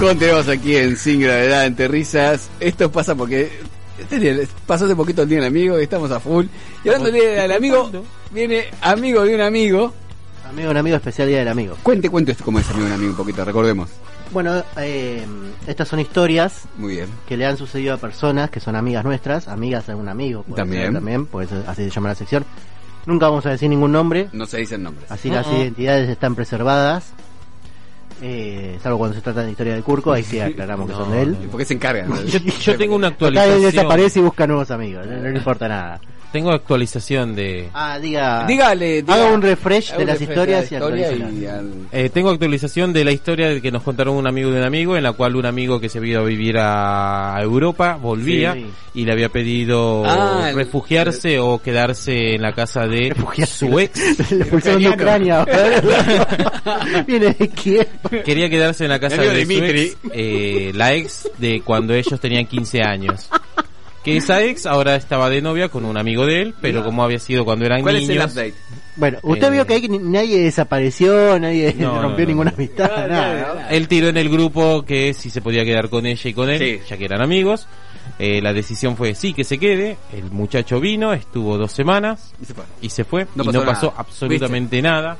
Continuamos 0.00 0.48
aquí 0.48 0.76
en 0.76 0.96
Sin 0.96 1.20
Gravedad, 1.20 1.66
entre 1.66 1.86
risas. 1.86 2.48
Esto 2.58 2.90
pasa 2.90 3.14
porque 3.14 3.50
este 3.98 4.48
pasó 4.66 4.86
hace 4.86 4.96
poquito 4.96 5.22
el 5.22 5.28
día 5.28 5.38
del 5.40 5.48
amigo 5.48 5.78
y 5.78 5.82
estamos 5.82 6.10
a 6.10 6.18
full. 6.18 6.46
Y 6.82 6.88
hablando 6.88 7.10
del 7.12 7.20
día 7.20 7.42
del 7.42 7.52
amigo, 7.52 7.90
viene 8.30 8.64
amigo 8.80 9.22
de 9.24 9.34
un 9.34 9.42
amigo. 9.42 9.92
Amigo, 10.48 10.70
un 10.70 10.76
amigo 10.78 10.96
especial 10.96 11.28
día 11.28 11.40
del 11.40 11.48
amigo. 11.48 11.76
Cuente, 11.82 12.08
cuente 12.08 12.32
esto 12.32 12.44
cómo 12.46 12.58
es 12.60 12.66
amigo 12.70 12.84
de 12.86 12.92
un 12.92 12.94
amigo 12.94 13.10
un 13.10 13.16
poquito, 13.18 13.44
recordemos. 13.44 13.90
Bueno, 14.32 14.64
eh, 14.78 15.22
estas 15.66 15.86
son 15.86 16.00
historias 16.00 16.62
Muy 16.78 16.94
bien. 16.96 17.08
que 17.28 17.36
le 17.36 17.44
han 17.44 17.58
sucedido 17.58 17.92
a 17.92 17.96
personas 17.98 18.48
que 18.48 18.58
son 18.60 18.76
amigas 18.76 19.04
nuestras, 19.04 19.48
amigas 19.48 19.86
de 19.86 19.94
un 19.96 20.08
amigo. 20.08 20.44
puede 20.44 20.62
También. 20.62 20.82
ser 20.84 20.92
también, 20.94 21.26
pues 21.26 21.52
así 21.52 21.84
se 21.84 21.90
llama 21.90 22.08
la 22.08 22.14
sección. 22.14 22.46
Nunca 23.04 23.28
vamos 23.28 23.44
a 23.44 23.50
decir 23.50 23.68
ningún 23.68 23.92
nombre, 23.92 24.30
No 24.32 24.46
se 24.46 24.56
dicen 24.58 24.82
nombres. 24.82 25.10
así 25.10 25.28
las 25.28 25.46
identidades 25.46 26.08
están 26.08 26.34
preservadas. 26.34 27.12
Eh, 28.22 28.78
salvo 28.82 28.98
cuando 28.98 29.16
se 29.16 29.22
trata 29.22 29.42
de 29.42 29.50
historia 29.52 29.74
de 29.74 29.82
Curco, 29.82 30.12
ahí 30.12 30.22
sí 30.22 30.38
aclaramos 30.40 30.88
que 30.90 30.94
son 30.96 31.10
de 31.10 31.22
él. 31.22 31.36
¿Y 31.42 31.46
¿Por 31.46 31.58
qué 31.58 31.64
se 31.64 31.74
encargan? 31.74 32.26
Yo, 32.26 32.38
yo 32.38 32.76
tengo 32.76 32.94
una 32.96 33.08
él 33.08 33.12
actualización. 33.12 33.62
desaparece 33.62 34.18
y 34.18 34.22
busca 34.22 34.46
nuevos 34.46 34.70
amigos, 34.70 35.06
no, 35.06 35.16
no 35.16 35.28
le 35.30 35.38
importa 35.38 35.68
nada. 35.68 36.00
Tengo 36.32 36.52
actualización 36.52 37.34
de. 37.34 37.68
Ah, 37.74 37.98
diga. 37.98 38.46
Dígale, 38.46 39.02
diga- 39.02 39.14
Haga 39.14 39.32
un 39.32 39.42
refresh 39.42 39.88
haga 39.90 39.98
de 39.98 40.02
un 40.04 40.08
las 40.10 40.18
refresh 40.20 40.30
historias 40.30 40.60
de 40.70 40.76
y 40.76 40.78
la 40.78 40.86
historia 40.86 41.06
actualícelas. 41.08 41.42
y 41.42 41.46
al- 41.46 41.88
Eh, 42.04 42.08
tengo 42.10 42.30
actualización 42.30 42.92
de 42.92 43.04
la 43.04 43.10
historia 43.12 43.48
de 43.48 43.60
que 43.60 43.72
nos 43.72 43.82
contaron 43.82 44.14
un 44.14 44.26
amigo 44.28 44.50
de 44.50 44.58
un 44.58 44.64
amigo, 44.64 44.96
en 44.96 45.02
la 45.02 45.12
cual 45.12 45.34
un 45.34 45.46
amigo 45.46 45.80
que 45.80 45.88
se 45.88 45.98
había 45.98 46.12
ido 46.12 46.20
a 46.20 46.24
vivir 46.24 46.56
a 46.58 47.36
Europa 47.42 47.98
volvía 48.00 48.54
Sí. 48.54 48.66
y 48.94 49.04
le 49.06 49.12
había 49.12 49.28
pedido 49.28 50.04
Ah, 50.06 50.46
el- 50.50 50.54
refugiarse 50.56 51.40
o 51.40 51.60
quedarse 51.60 52.36
en 52.36 52.42
la 52.42 52.52
casa 52.52 52.86
de 52.86 53.08
Refugiarse. 53.14 53.66
su 53.66 53.80
ex. 53.80 53.98
Le 54.30 54.40
expulsaron 54.42 54.82
de 54.82 54.88
Ucrania. 54.90 55.44
Viene 57.06 57.34
de 57.38 57.48
Kiev. 57.48 57.88
Quería 58.24 58.48
quedarse 58.48 58.84
en 58.84 58.90
la 58.90 59.00
casa 59.00 59.16
de 59.22 59.44
su 59.46 59.52
ex, 59.64 59.96
eh, 60.12 60.70
la 60.74 60.94
ex 60.94 61.28
de 61.38 61.60
cuando 61.62 61.92
ellos 61.94 62.20
tenían 62.20 62.46
15 62.46 62.82
años. 62.82 63.28
Que 64.04 64.16
esa 64.16 64.42
ex 64.42 64.64
ahora 64.64 64.94
estaba 64.96 65.28
de 65.28 65.42
novia 65.42 65.68
con 65.68 65.84
un 65.84 65.98
amigo 65.98 66.24
de 66.24 66.40
él, 66.40 66.54
pero 66.62 66.82
como 66.84 67.04
había 67.04 67.18
sido 67.18 67.44
cuando 67.44 67.66
eran 67.66 67.82
¿Cuál 67.82 67.96
es 67.96 68.02
el 68.02 68.08
niños, 68.08 68.30
update? 68.32 68.54
Bueno, 68.96 69.18
usted 69.22 69.48
Eh, 69.48 69.50
vio 69.50 69.66
que 69.66 69.74
ahí 69.74 69.88
ni- 69.88 69.98
nadie 69.98 70.38
desapareció, 70.42 71.38
nadie 71.38 71.74
No, 71.78 72.00
rompió 72.02 72.24
no, 72.24 72.28
ninguna 72.28 72.50
no. 72.50 72.56
amistad, 72.56 73.08
nada. 73.08 73.54
¿no? 73.54 73.68
Él 73.76 73.88
tiró 73.88 74.08
en 74.08 74.16
el 74.16 74.30
grupo 74.30 74.82
que 74.86 75.12
si 75.12 75.28
se 75.28 75.42
podía 75.42 75.64
quedar 75.66 75.90
con 75.90 76.06
ella 76.06 76.30
y 76.30 76.32
con 76.32 76.48
él, 76.48 76.58
Sí. 76.58 76.80
ya 76.88 76.96
que 76.96 77.04
eran 77.04 77.20
amigos. 77.20 77.66
Eh, 78.18 78.40
la 78.42 78.52
decisión 78.54 78.96
fue 78.96 79.14
sí, 79.14 79.34
que 79.34 79.44
se 79.44 79.58
quede. 79.58 79.98
El 80.12 80.30
muchacho 80.30 80.80
vino, 80.80 81.12
estuvo 81.12 81.58
dos 81.58 81.72
semanas 81.72 82.32
Y 82.40 82.46
se 82.46 82.54
fue. 82.54 82.64
y 82.80 82.88
se 82.88 83.04
fue. 83.04 83.26
No 83.34 83.42
y 83.44 83.46
pasó 83.46 83.58
no 83.60 83.64
pasó 83.66 83.86
nada. 83.88 84.00
absolutamente 84.00 84.80
nada. 84.82 85.18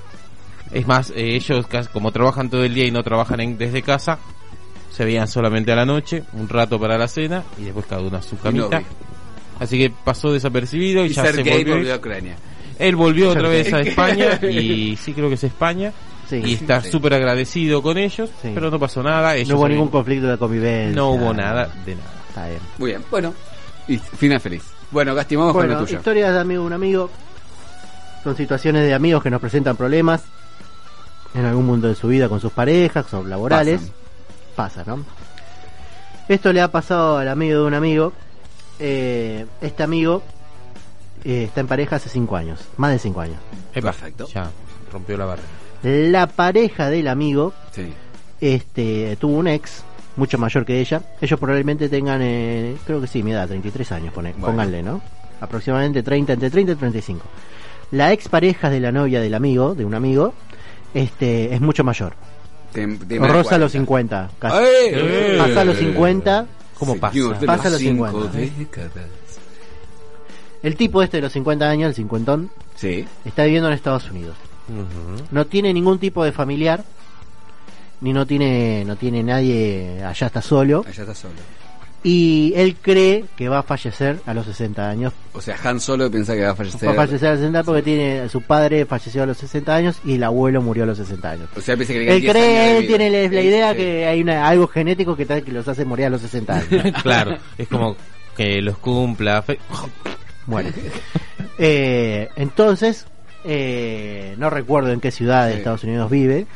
Es 0.73 0.87
más, 0.87 1.11
eh, 1.11 1.35
ellos 1.37 1.67
como 1.93 2.13
trabajan 2.13 2.49
todo 2.49 2.65
el 2.65 2.73
día 2.75 2.87
y 2.87 2.91
no 2.91 3.03
trabajan 3.03 3.41
en- 3.41 3.59
desde 3.59 3.83
casa, 3.83 4.19
se 4.91 5.05
veían 5.05 5.29
solamente 5.29 5.73
a 5.73 5.77
la 5.77 5.87
noche, 5.87 6.25
un 6.35 6.49
rato 6.49 6.79
para 6.79 6.99
la 6.99 7.09
cena 7.09 7.43
y 7.59 7.65
después 7.65 7.87
cada 7.87 8.03
uno 8.03 8.17
a 8.17 8.23
su 8.23 8.37
camita. 8.39 8.83
Así 9.59 9.79
que 9.79 9.91
pasó 10.05 10.33
desapercibido 10.33 11.05
y, 11.05 11.09
Y 11.11 11.13
ya 11.13 11.25
se 11.27 11.33
Sergei 11.35 11.59
volvió. 11.59 11.75
volvió 11.77 11.95
a 11.95 11.97
Ucrania. 11.97 12.37
Él 12.79 12.97
volvió 12.97 13.31
otra 13.31 13.49
vez 13.49 13.73
a. 13.73 13.81
España 13.81 14.39
y 14.51 14.97
sí 14.97 15.13
creo 15.13 15.29
que 15.29 15.35
es 15.35 15.45
España. 15.45 15.93
Sí. 16.29 16.41
y 16.45 16.55
está 16.55 16.81
Sí. 16.81 16.91
súper 16.93 17.13
agradecido 17.15 17.83
con 17.83 17.99
ellos, 17.99 18.31
Sí. 18.41 18.53
pero 18.55 18.71
no 18.71 18.79
pasó 18.79 19.03
nada. 19.03 19.35
Ellos 19.35 19.49
No 19.49 19.57
hubo 19.57 19.69
ningún 19.69 19.89
conflicto 19.89 20.29
de 20.29 20.39
convivencia. 20.39 20.95
no 20.95 21.11
hubo 21.11 21.35
nada 21.35 21.69
de 21.85 21.97
nada. 21.97 22.11
Está 22.29 22.47
bien. 22.47 22.61
Muy 22.79 22.91
bien, 22.91 23.03
bueno. 23.11 23.35
Y 23.89 23.99
final 23.99 24.39
feliz. 24.41 24.63
Bueno, 24.93 25.13
Gasti, 25.15 25.35
vamos 25.37 25.53
con 25.53 25.63
Bueno, 25.67 25.81
lo 25.81 25.85
tuyo. 25.87 25.99
historias 25.99 26.33
de 26.33 26.39
amigo 26.41 26.65
un 26.65 26.73
amigo. 26.73 27.11
Son 28.23 28.37
situaciones 28.37 28.85
de 28.87 28.95
amigos 28.95 29.23
que 29.25 29.31
nos 29.31 29.41
presentan 29.41 29.77
problemas 29.77 30.23
en 31.35 31.45
algún 31.47 31.67
mundo 31.67 31.89
de 31.89 31.95
su 31.97 32.07
vida 32.09 32.29
con 32.29 32.41
sus 32.41 32.53
parejas, 32.53 33.07
son 33.11 33.29
laborales. 33.29 33.91
Pasa, 34.55 34.85
¿no? 34.87 35.05
Esto 36.29 36.53
le 36.53 36.61
ha 36.61 36.71
pasado 36.71 37.19
al 37.19 37.29
amigo 37.29 37.61
de 37.61 37.67
un 37.67 37.75
amigo. 37.75 38.13
Eh, 38.79 39.47
este 39.61 39.83
amigo 39.83 40.23
eh, 41.25 41.45
está 41.45 41.61
en 41.61 41.67
pareja 41.67 41.97
hace 41.97 42.09
5 42.09 42.37
años, 42.37 42.61
más 42.77 42.93
de 42.93 42.99
5 42.99 43.21
años. 43.21 43.37
Perfecto. 43.73 44.27
Ya 44.29 44.51
rompió 44.93 45.17
la 45.17 45.25
barrera. 45.27 45.49
La 45.83 46.27
pareja 46.27 46.89
del 46.91 47.09
amigo 47.09 47.53
Sí. 47.73 47.93
este 48.41 49.17
tuvo 49.19 49.37
un 49.39 49.49
ex 49.49 49.83
mucho 50.17 50.39
mayor 50.39 50.65
que 50.65 50.81
ella. 50.81 51.03
Ellos 51.21 51.39
probablemente 51.39 51.89
tengan, 51.89 52.21
eh, 52.23 52.77
creo 52.87 53.01
que 53.01 53.07
sí, 53.07 53.23
mi 53.23 53.33
edad, 53.33 53.49
33 53.49 53.93
años, 53.93 54.13
pone, 54.13 54.33
Bueno. 54.33 54.47
pónganle, 54.47 54.83
¿no? 54.83 55.01
Aproximadamente 55.41 56.03
30, 56.03 56.35
entre 56.35 56.51
30 56.51 56.73
y 56.73 56.77
35. 56.77 57.25
La 57.93 58.13
ex 58.13 58.29
pareja 58.29 58.69
de 58.71 58.79
la 58.81 58.93
novia 58.93 59.21
del 59.21 59.35
amigo, 59.35 59.75
de 59.75 59.85
un 59.85 59.95
amigo, 59.95 60.35
este 60.95 61.55
es 61.55 61.61
mucho 61.61 61.83
mayor. 61.83 62.13
Tem- 62.73 62.99
tema 63.07 63.27
Rosa 63.29 63.59
los 63.59 63.73
40. 63.73 64.29
50. 64.29 64.31
Casi. 64.39 64.57
¡Eh! 64.65 65.37
Pasa 65.39 65.65
los 65.65 65.77
50. 65.79 66.47
¿Cómo 66.79 66.93
Señor 67.11 67.35
pasa? 67.35 67.47
Pasa 67.47 67.63
las 67.65 67.73
los 67.73 67.81
cinco 67.81 68.07
50. 68.09 68.39
décadas. 68.39 68.91
El 70.63 70.77
tipo 70.77 71.03
este 71.03 71.17
de 71.19 71.23
los 71.23 71.33
50 71.33 71.69
años, 71.69 71.89
el 71.89 71.95
cincuentón, 71.95 72.51
Sí. 72.77 73.07
está 73.25 73.45
viviendo 73.45 73.69
en 73.69 73.75
Estados 73.75 74.11
Unidos. 74.11 74.37
No 75.31 75.47
tiene 75.47 75.73
ningún 75.75 75.99
tipo 75.99 76.23
de 76.25 76.33
familiar, 76.33 76.85
ni 78.01 78.13
no 78.13 78.25
tiene, 78.27 78.85
no 78.87 78.97
tiene 78.97 79.23
nadie, 79.23 80.03
allá 80.05 80.27
está 80.29 80.41
solo. 80.41 80.85
Allá 80.87 81.03
está 81.03 81.15
solo. 81.15 81.35
Y 82.03 82.55
él 82.57 82.77
cree 82.81 83.27
que 83.37 83.51
va 83.51 83.59
a 83.59 83.63
fallecer 83.63 84.21
a 84.25 84.33
los 84.33 84.47
60 84.47 84.89
años. 84.89 85.13
O 85.35 85.41
sea, 85.43 85.57
Han 85.63 85.81
Solo 85.81 86.11
piensa 86.11 86.35
que 86.35 86.41
va 86.43 86.53
a 86.53 86.55
fallecer. 86.55 86.89
Va 86.89 86.93
a 86.93 86.95
fallecer 86.95 87.29
a 87.29 87.31
los 87.33 87.41
60 87.41 87.63
porque 87.65 87.83
tiene 87.83 88.29
su 88.31 88.41
padre 88.41 88.87
falleció 88.87 89.23
a 89.23 89.27
los 89.27 89.37
60 89.37 89.75
años 89.75 90.01
y 90.05 90.15
el 90.15 90.23
abuelo 90.25 90.63
murió 90.63 90.85
a 90.85 90.87
los 90.87 90.97
60 90.97 91.31
años. 91.31 91.49
O 91.55 91.61
sea, 91.61 91.77
piensa 91.77 91.93
que 91.93 91.99
Él 92.09 92.21
10 92.23 92.23
años 92.23 92.23
de 92.23 92.31
cree, 92.41 92.79
él 92.79 92.87
tiene 92.87 93.11
la, 93.29 93.43
idea 93.43 93.71
sí. 93.73 93.77
que 93.77 94.07
hay 94.07 94.23
una, 94.23 94.49
algo 94.49 94.67
genético 94.67 95.15
que, 95.15 95.27
tal 95.27 95.43
que 95.43 95.53
los 95.53 95.69
hace 95.69 95.85
morir 95.85 96.07
a 96.07 96.11
los 96.11 96.23
60 96.23 96.55
años. 96.57 96.85
claro, 97.03 97.37
es 97.59 97.69
como 97.69 97.95
que 98.35 98.63
los 98.63 98.79
cumpla. 98.79 99.43
fe- 99.43 99.59
bueno, 100.47 100.71
eh, 101.59 102.29
entonces, 102.37 103.07
eh, 103.45 104.35
no 104.39 104.49
recuerdo 104.51 104.91
en 104.93 105.01
qué 105.01 105.11
ciudad 105.11 105.47
de 105.47 105.53
Sí. 105.53 105.59
Estados 105.59 105.85
Unidos 105.85 106.11
vive. 106.11 106.47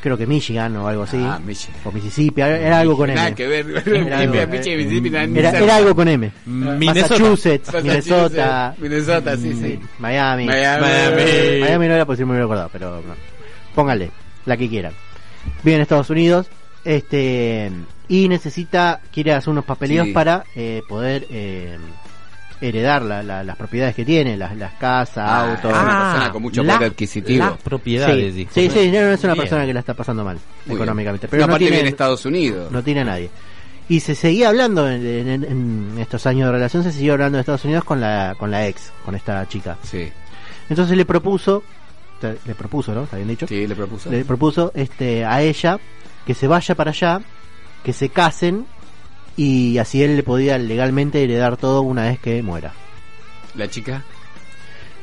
Creo 0.00 0.16
que 0.16 0.26
Michigan 0.26 0.76
o 0.76 0.86
algo 0.86 1.02
así. 1.02 1.16
Ah, 1.20 1.40
Michigan. 1.44 1.74
o 1.84 1.90
Mississippi, 1.90 2.40
era, 2.40 2.56
era 2.58 2.78
algo 2.80 2.96
con 2.96 3.12
Nada 3.12 3.26
M. 3.28 3.36
que 3.36 3.46
ver. 3.48 3.66
Era 3.84 4.18
algo- 4.20 4.34
Era, 5.36 5.58
era 5.58 5.76
con 5.94 6.06
M. 6.08 6.30
Minnesota. 6.46 7.00
Massachusetts, 7.14 7.74
Minnesota, 7.82 8.74
Minnesota, 8.78 9.36
sí, 9.36 9.52
sí. 9.54 9.80
Miami. 9.98 10.46
Miami. 10.46 10.80
Miami. 10.86 11.60
Miami 11.60 11.88
no 11.88 11.94
era 11.94 12.06
sí 12.16 12.24
me 12.24 12.30
hubiera 12.30 12.44
acordado, 12.44 12.70
pero 12.72 12.96
no. 13.02 13.14
póngale, 13.74 14.10
la 14.46 14.56
que 14.56 14.68
quieran. 14.68 14.92
Vive 15.64 15.76
en 15.76 15.82
Estados 15.82 16.10
Unidos, 16.10 16.46
este, 16.84 17.70
y 18.08 18.28
necesita, 18.28 19.00
quiere 19.12 19.32
hacer 19.32 19.50
unos 19.50 19.64
papeleos 19.64 20.06
Sí. 20.06 20.12
para 20.12 20.44
eh, 20.54 20.82
poder 20.88 21.26
eh, 21.30 21.76
heredar 22.60 23.02
la- 23.02 23.22
la- 23.22 23.44
las 23.44 23.56
propiedades 23.56 23.94
que 23.94 24.04
tiene, 24.04 24.36
las, 24.36 24.56
las 24.56 24.72
casas, 24.74 25.18
Ah, 25.18 25.50
autos. 25.50 25.70
es 25.72 25.78
una 25.78 26.10
persona 26.10 26.32
con 26.32 26.42
mucho 26.42 26.62
la- 26.62 26.74
poder 26.76 26.90
adquisitivo. 26.92 27.44
Las 27.46 27.58
propiedades, 27.58 28.32
sí, 28.32 28.38
dijo. 28.38 28.50
sí, 28.54 28.70
sí, 28.70 28.90
no, 28.90 29.00
no 29.00 29.10
es 29.12 29.24
una 29.24 29.32
Bien. 29.34 29.44
persona 29.44 29.66
que 29.66 29.74
la 29.74 29.80
está 29.80 29.94
pasando 29.94 30.24
mal 30.24 30.38
Muy 30.66 30.76
económicamente, 30.76 31.28
pero 31.28 31.40
No, 31.40 31.44
aparte 31.46 31.58
tiene, 31.64 31.76
vive 31.76 31.88
en 31.88 31.92
Estados 31.92 32.24
Unidos. 32.26 32.70
no 32.72 32.82
tiene 32.82 33.00
a 33.00 33.04
nadie. 33.04 33.30
Y 33.88 34.00
se 34.00 34.14
seguía 34.14 34.48
hablando 34.48 34.88
en, 34.88 35.06
en- 35.06 35.44
en 35.44 35.98
estos 35.98 36.26
años 36.26 36.46
de 36.46 36.52
relación, 36.52 36.82
se 36.82 36.92
siguió 36.92 37.14
hablando 37.14 37.36
de 37.36 37.40
Estados 37.40 37.64
Unidos 37.64 37.84
con 37.84 38.00
la, 38.00 38.34
con 38.38 38.50
la 38.50 38.66
ex, 38.66 38.92
con 39.04 39.14
esta 39.14 39.46
chica. 39.48 39.78
Sí. 39.82 40.08
Entonces 40.68 40.96
le 40.96 41.04
propuso, 41.06 41.62
le 42.22 42.54
propuso, 42.54 42.92
¿no? 42.94 43.04
¿Está 43.04 43.16
bien 43.16 43.28
dicho? 43.28 43.46
Sí, 43.46 43.66
le 43.66 43.74
propuso. 43.74 44.10
Le 44.10 44.24
propuso 44.24 44.72
este, 44.74 45.24
a 45.24 45.40
ella 45.40 45.78
que 46.26 46.34
se 46.34 46.46
vaya 46.46 46.74
para 46.74 46.90
allá, 46.90 47.20
que 47.82 47.92
se 47.94 48.10
casen 48.10 48.66
y 49.38 49.78
así 49.78 50.02
él 50.02 50.16
le 50.16 50.22
podía 50.22 50.58
legalmente 50.58 51.22
heredar 51.24 51.56
todo 51.56 51.80
una 51.80 52.02
vez 52.04 52.18
que 52.18 52.42
muera. 52.42 52.74
La 53.54 53.68
chica. 53.70 54.04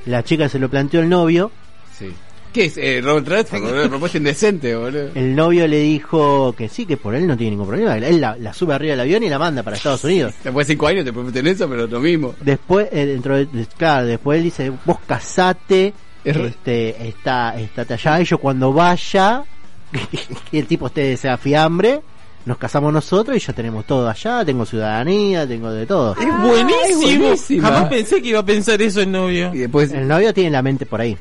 La 0.05 0.23
chica 0.23 0.47
se 0.49 0.59
lo 0.59 0.69
planteó 0.69 0.99
el 1.01 1.09
novio, 1.09 1.51
Sí. 1.97 2.11
¿Qué 2.53 2.65
es? 2.65 2.77
Eh, 2.77 3.01
Robert 3.03 3.27
Redford, 3.27 3.61
boludo. 3.63 3.89
Propuesta 3.89 4.17
indecente, 4.17 4.75
boludo. 4.75 5.09
el 5.15 5.35
novio 5.35 5.67
le 5.67 5.79
dijo 5.79 6.53
que 6.57 6.69
sí, 6.69 6.85
que 6.85 6.95
por 6.95 7.13
él 7.15 7.25
no 7.27 7.35
tiene 7.35 7.51
ningún 7.51 7.67
problema, 7.67 7.97
él 7.97 8.21
la, 8.21 8.37
la 8.37 8.53
sube 8.53 8.73
arriba 8.73 8.91
del 8.91 8.99
avión 9.01 9.23
y 9.23 9.29
la 9.29 9.39
manda 9.39 9.61
para 9.63 9.75
Estados 9.77 10.03
Unidos. 10.05 10.33
Después 10.43 10.67
de 10.67 10.73
cinco 10.73 10.87
años 10.87 11.03
te 11.03 11.11
prometen 11.11 11.47
eso, 11.47 11.67
pero 11.67 11.87
lo 11.87 11.99
mismo. 11.99 12.35
Después, 12.41 12.87
eh, 12.93 13.05
dentro 13.07 13.35
de, 13.37 13.45
de- 13.47 13.65
claro, 13.77 14.05
después 14.05 14.37
él 14.37 14.43
dice, 14.45 14.71
vos 14.85 14.97
casate, 15.07 15.93
Es 16.23 16.35
este, 16.37 17.07
está, 17.09 17.59
estate 17.59 17.93
allá, 17.95 18.21
y 18.21 18.25
yo 18.25 18.37
cuando 18.37 18.71
vaya, 18.71 19.43
que 20.51 20.59
el 20.59 20.67
tipo 20.67 20.87
esté 20.87 21.01
de 21.01 21.13
esa 21.13 21.37
fiambre, 21.37 22.01
nos 22.45 22.57
casamos 22.57 22.93
nosotros 22.93 23.35
y 23.35 23.39
ya 23.39 23.53
tenemos 23.53 23.85
todo 23.85 24.07
allá, 24.07 24.45
tengo 24.45 24.65
ciudadanía, 24.65 25.47
tengo 25.47 25.71
de 25.71 25.85
todo. 25.85 26.15
Es 26.15 26.41
buenísimo. 26.41 27.61
Jamás 27.61 27.89
pensé 27.89 28.21
que 28.21 28.29
iba 28.29 28.39
a 28.39 28.45
pensar 28.45 28.81
eso 28.81 29.01
el 29.01 29.11
novio. 29.11 29.51
Y 29.53 29.59
después. 29.59 29.91
El 29.91 30.07
novio 30.07 30.33
tiene 30.33 30.51
la 30.51 30.61
mente 30.61 30.85
por 30.85 31.01
ahí. 31.01 31.17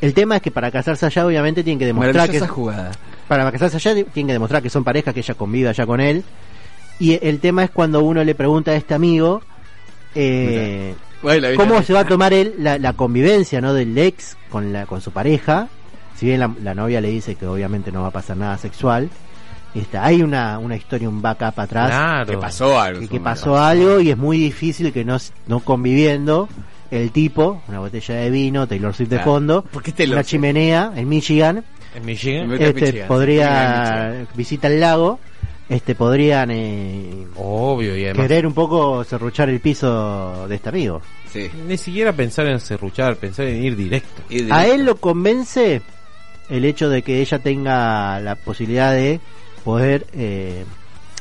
El 0.00 0.14
tema 0.14 0.36
es 0.36 0.42
que 0.42 0.50
para 0.50 0.70
casarse 0.70 1.06
allá 1.06 1.26
obviamente 1.26 1.64
tiene 1.64 1.78
que 1.78 1.86
demostrar 1.86 2.30
que 2.30 2.38
jugada. 2.40 2.92
para 3.26 3.50
casarse 3.50 3.76
allá 3.76 4.04
tiene 4.12 4.28
que 4.28 4.32
demostrar 4.32 4.62
que 4.62 4.70
son 4.70 4.84
pareja, 4.84 5.12
que 5.12 5.20
ella 5.20 5.34
convive 5.34 5.68
allá 5.68 5.86
con 5.86 6.00
él. 6.00 6.22
Y 7.00 7.18
el 7.26 7.40
tema 7.40 7.64
es 7.64 7.70
cuando 7.70 8.04
uno 8.04 8.22
le 8.22 8.34
pregunta 8.34 8.70
a 8.70 8.76
este 8.76 8.94
amigo 8.94 9.42
eh, 10.14 10.94
Bueno, 11.22 11.48
cómo 11.56 11.82
se 11.82 11.92
va 11.92 12.00
a 12.00 12.04
tomar 12.04 12.32
él 12.32 12.54
la, 12.58 12.78
la 12.78 12.92
convivencia 12.92 13.60
no 13.60 13.74
del 13.74 13.96
ex 13.98 14.36
con 14.48 14.72
la 14.72 14.86
con 14.86 15.00
su 15.00 15.10
pareja 15.10 15.68
si 16.16 16.26
bien 16.26 16.38
la, 16.38 16.54
la 16.62 16.74
novia 16.74 17.00
le 17.00 17.08
dice 17.08 17.34
que 17.34 17.46
obviamente 17.46 17.90
no 17.90 18.02
va 18.02 18.08
a 18.08 18.12
pasar 18.12 18.36
nada 18.36 18.56
sexual 18.58 19.10
Este, 19.74 19.98
hay 19.98 20.22
una, 20.22 20.58
una 20.58 20.76
historia, 20.76 21.08
un 21.08 21.20
backup 21.20 21.58
atrás. 21.58 21.90
Claro. 21.90 22.30
Que 22.32 22.38
pasó 22.38 22.80
algo. 22.80 23.00
que, 23.00 23.08
que 23.08 23.20
pasó 23.20 23.58
algo 23.58 24.00
y 24.00 24.10
es 24.10 24.16
muy 24.16 24.38
difícil 24.38 24.92
que 24.92 25.04
no, 25.04 25.16
no 25.48 25.60
conviviendo 25.60 26.48
el 26.90 27.10
tipo, 27.10 27.60
una 27.66 27.80
botella 27.80 28.14
de 28.14 28.30
vino, 28.30 28.68
Taylor 28.68 28.94
Swift 28.94 29.08
de 29.08 29.18
fondo, 29.18 29.62
¿Por 29.62 29.82
qué 29.82 29.90
Taylor 29.92 30.14
una 30.14 30.22
Swift? 30.22 30.30
chimenea 30.30 30.92
en 30.94 31.08
Michigan, 31.08 31.64
En 31.94 32.04
Michigan. 32.04 32.52
Este, 32.52 32.72
Michigan. 32.86 33.08
podría 33.08 34.26
visita 34.36 34.68
el 34.68 34.78
lago, 34.80 35.18
este 35.68 35.96
podrían 35.96 36.50
eh, 36.52 37.26
Obvio, 37.36 37.96
y 37.96 38.04
además. 38.04 38.28
querer 38.28 38.46
un 38.46 38.54
poco 38.54 39.02
serruchar 39.02 39.48
el 39.48 39.58
piso 39.60 40.46
de 40.46 40.54
este 40.54 40.68
amigo. 40.68 41.00
Sí. 41.32 41.50
Ni 41.66 41.76
siquiera 41.78 42.12
pensar 42.12 42.46
en 42.46 42.60
serruchar, 42.60 43.16
pensar 43.16 43.46
en 43.46 43.64
ir 43.64 43.74
directo. 43.76 44.22
A 44.50 44.66
él 44.66 44.84
lo 44.84 44.96
convence 44.96 45.82
el 46.48 46.64
hecho 46.64 46.88
de 46.88 47.02
que 47.02 47.20
ella 47.22 47.40
tenga 47.40 48.20
la 48.20 48.36
posibilidad 48.36 48.92
de 48.92 49.18
poder 49.64 50.06
eh, 50.12 50.64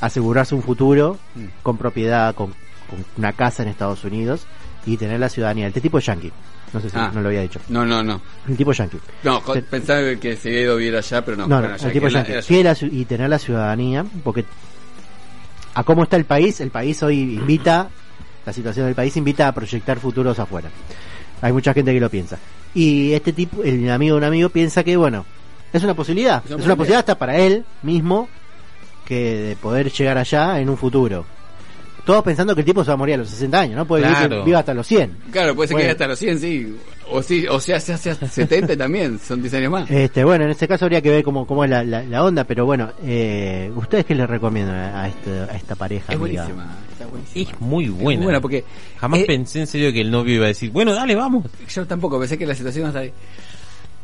asegurarse 0.01 0.53
un 0.55 0.61
futuro 0.63 1.17
Mm. 1.35 1.45
con 1.63 1.77
propiedad, 1.77 2.35
con, 2.35 2.49
con 2.89 3.03
una 3.17 3.33
casa 3.33 3.63
en 3.63 3.69
Estados 3.69 4.03
Unidos 4.03 4.45
y 4.85 4.97
tener 4.97 5.19
la 5.19 5.29
ciudadanía. 5.29 5.67
Este 5.67 5.81
tipo 5.81 5.97
es 5.97 6.05
yankee. 6.05 6.31
No 6.73 6.81
sé 6.81 6.89
si 6.89 6.97
Ah. 6.97 7.11
no 7.13 7.21
lo 7.21 7.27
había 7.29 7.41
dicho. 7.41 7.59
No, 7.69 7.85
no, 7.85 8.03
no. 8.03 8.19
El 8.47 8.57
tipo 8.57 8.71
yankee. 8.73 8.97
No, 9.23 9.41
pensaba 9.69 10.01
que 10.15 10.35
se 10.35 10.49
había 10.49 10.61
ido 10.61 10.73
a 10.73 10.75
vivir 10.77 10.95
allá, 10.95 11.23
pero 11.23 11.37
no. 11.37 11.47
No, 11.47 11.61
no, 11.61 11.75
el 11.75 11.91
tipo 11.91 12.07
yankee. 12.07 12.33
era- 12.59 12.75
y 12.81 13.05
tener 13.05 13.29
la 13.29 13.37
ciudadanía, 13.39 14.03
porque 14.23 14.43
a 15.75 15.83
cómo 15.83 16.03
está 16.03 16.17
el 16.17 16.25
país, 16.25 16.59
el 16.61 16.69
país 16.71 17.01
hoy 17.03 17.19
invita, 17.35 17.89
la 18.45 18.53
situación 18.53 18.87
del 18.87 18.95
país 18.95 19.15
invita 19.17 19.47
a 19.47 19.51
proyectar 19.53 19.99
futuros 19.99 20.37
afuera. 20.39 20.69
Hay 21.41 21.51
mucha 21.53 21.73
gente 21.73 21.93
que 21.93 21.99
lo 21.99 22.09
piensa. 22.09 22.37
Y 22.73 23.13
este 23.13 23.33
tipo, 23.33 23.63
el 23.63 23.89
amigo 23.91 24.15
de 24.15 24.17
un 24.19 24.23
amigo 24.23 24.49
piensa 24.49 24.83
que, 24.83 24.97
bueno, 24.97 25.25
es 25.73 25.83
una 25.83 25.93
posibilidad. 25.93 26.37
Es 26.37 26.45
Es 26.45 26.49
una 26.51 26.57
posibilidad. 26.57 26.77
posibilidad 26.77 26.99
hasta 26.99 27.17
para 27.17 27.37
él 27.37 27.65
mismo 27.81 28.27
que 29.05 29.35
de 29.49 29.55
poder 29.57 29.91
llegar 29.91 30.17
allá 30.17 30.59
en 30.59 30.69
un 30.69 30.77
futuro. 30.77 31.25
Todos 32.05 32.21
pensando 32.21 32.53
que 32.53 32.61
el 32.61 32.65
tipo 32.65 32.83
se 32.83 32.89
va 32.89 32.95
a 32.95 32.97
morir 32.97 33.15
a 33.15 33.19
los 33.19 33.29
60 33.29 33.59
años, 33.61 33.77
¿no? 33.77 33.85
Puede 33.85 34.03
vivir 34.05 34.27
que 34.29 34.41
viva 34.43 34.59
hasta 34.59 34.73
los 34.73 34.85
100. 34.85 35.17
Claro, 35.31 35.55
puede 35.55 35.69
ser 35.69 35.75
que 35.77 35.83
Bueno. 35.83 35.83
llegue 35.83 35.91
hasta 35.91 36.07
los 36.07 36.19
100, 36.19 36.39
sí. 36.39 36.75
O, 37.09 37.21
sí, 37.23 37.45
o 37.47 37.59
sea, 37.61 37.79
se 37.79 37.93
hace 37.93 38.09
hasta 38.09 38.27
70 38.27 38.75
también. 38.75 39.19
Son 39.19 39.41
10 39.41 39.53
años 39.53 39.71
más. 39.71 39.89
Este, 39.89 40.21
bueno, 40.25 40.43
en 40.43 40.51
este 40.51 40.67
caso 40.67 40.83
habría 40.83 41.01
que 41.01 41.09
ver 41.09 41.23
cómo, 41.23 41.47
cómo 41.47 41.63
es 41.63 41.69
la, 41.69 41.81
la- 41.83 42.03
la 42.03 42.23
onda, 42.25 42.43
pero 42.43 42.65
bueno, 42.65 42.91
eh, 43.05 43.71
¿ustedes 43.75 44.03
qué 44.03 44.15
les 44.15 44.29
recomiendan 44.29 44.75
a, 44.95 45.07
este- 45.07 45.31
a 45.31 45.55
esta 45.55 45.75
pareja? 45.75 46.11
Es 46.11 46.19
amiga? 46.19 46.43
buenísima. 46.43 46.75
Está 46.91 47.05
buenísima. 47.07 47.51
Es 47.51 47.61
muy 47.61 47.87
buena. 47.87 48.17
Muy 48.17 48.23
buena 48.25 48.41
porque 48.41 48.65
Jamás 48.99 49.19
eh, 49.21 49.25
pensé 49.25 49.59
en 49.61 49.67
serio 49.67 49.93
que 49.93 50.01
el 50.01 50.11
novio 50.11 50.35
iba 50.35 50.45
a 50.45 50.49
decir, 50.49 50.71
bueno, 50.71 50.93
dale, 50.93 51.15
vamos. 51.15 51.45
yo 51.73 51.85
tampoco 51.87 52.19
pensé 52.19 52.37
que 52.37 52.45
la 52.45 52.55
situación 52.55 52.87
hasta 52.87 52.99
ahí. 52.99 53.13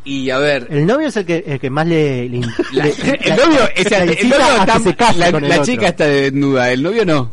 Y 0.05 0.29
a 0.29 0.37
ver, 0.37 0.67
El 0.69 0.85
novio 0.87 1.07
es 1.09 1.17
el 1.17 1.25
que, 1.25 1.43
el 1.45 1.59
que 1.59 1.69
más 1.69 1.85
le, 1.85 2.27
le- 2.29 2.39
la- 2.73 2.85
le- 2.85 2.91
el 2.91 3.29
la- 3.29 3.35
novio, 3.35 3.59
la 3.59 3.65
ese- 3.75 4.21
el 4.21 4.29
novio 4.29 4.45
está, 4.59 4.79
se 4.79 4.95
case 4.95 5.19
la, 5.19 5.31
con 5.31 5.43
el 5.43 5.49
la 5.49 5.55
otro. 5.55 5.65
chica 5.65 5.87
está 5.89 6.05
desnuda, 6.05 6.71
el 6.71 6.81
novio 6.83 7.05
no. 7.05 7.29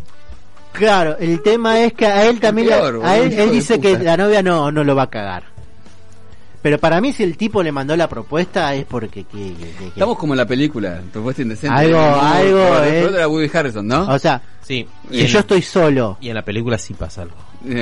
Claro, 0.73 1.17
el 1.19 1.41
tema 1.43 1.81
es 1.81 1.95
que 1.95 2.07
a 2.07 2.27
él 2.29 2.39
también, 2.41 2.69
la- 2.69 2.77
Peor, 2.81 3.01
a 3.05 3.17
él, 3.17 3.33
él 3.33 3.51
dice 3.53 3.81
que 3.81 3.99
la 3.99 4.17
novia 4.17 4.43
no, 4.43 4.71
no 4.71 4.85
lo 4.85 4.95
va 4.95 5.05
a 5.05 5.11
cagar. 5.11 5.45
Pero 6.61 6.79
para 6.79 7.01
mí 7.01 7.13
si 7.13 7.23
el 7.23 7.37
tipo 7.37 7.63
le 7.63 7.71
mandó 7.71 7.97
la 7.97 8.09
propuesta 8.09 8.75
es 8.75 8.85
porque 8.85 9.23
que, 9.25 9.53
que- 9.53 9.55
que- 9.55 9.73
que- 9.79 9.87
Estamos 9.89 10.19
como 10.19 10.35
en 10.35 10.39
la 10.39 10.47
película, 10.47 11.01
Propuesta 11.13 11.43
Indecente. 11.43 11.77
Algo- 11.77 11.97
No, 11.97 12.21
algo, 12.21 12.59
pero 12.81 12.85
eh. 12.85 13.15
era 13.15 13.29
Woody 13.29 13.51
Harrison, 13.53 13.87
¿no? 13.87 14.03
o 14.09 14.19
sea, 14.19 14.43
Sí. 14.63 14.85
Y 15.13 15.21
si 15.21 15.27
yo 15.29 15.39
estoy 15.39 15.63
solo, 15.63 16.19
y 16.21 16.29
en 16.29 16.35
la 16.35 16.43
película 16.45 16.77
sí 16.77 16.93
pasa 16.93 17.23
algo. 17.23 17.37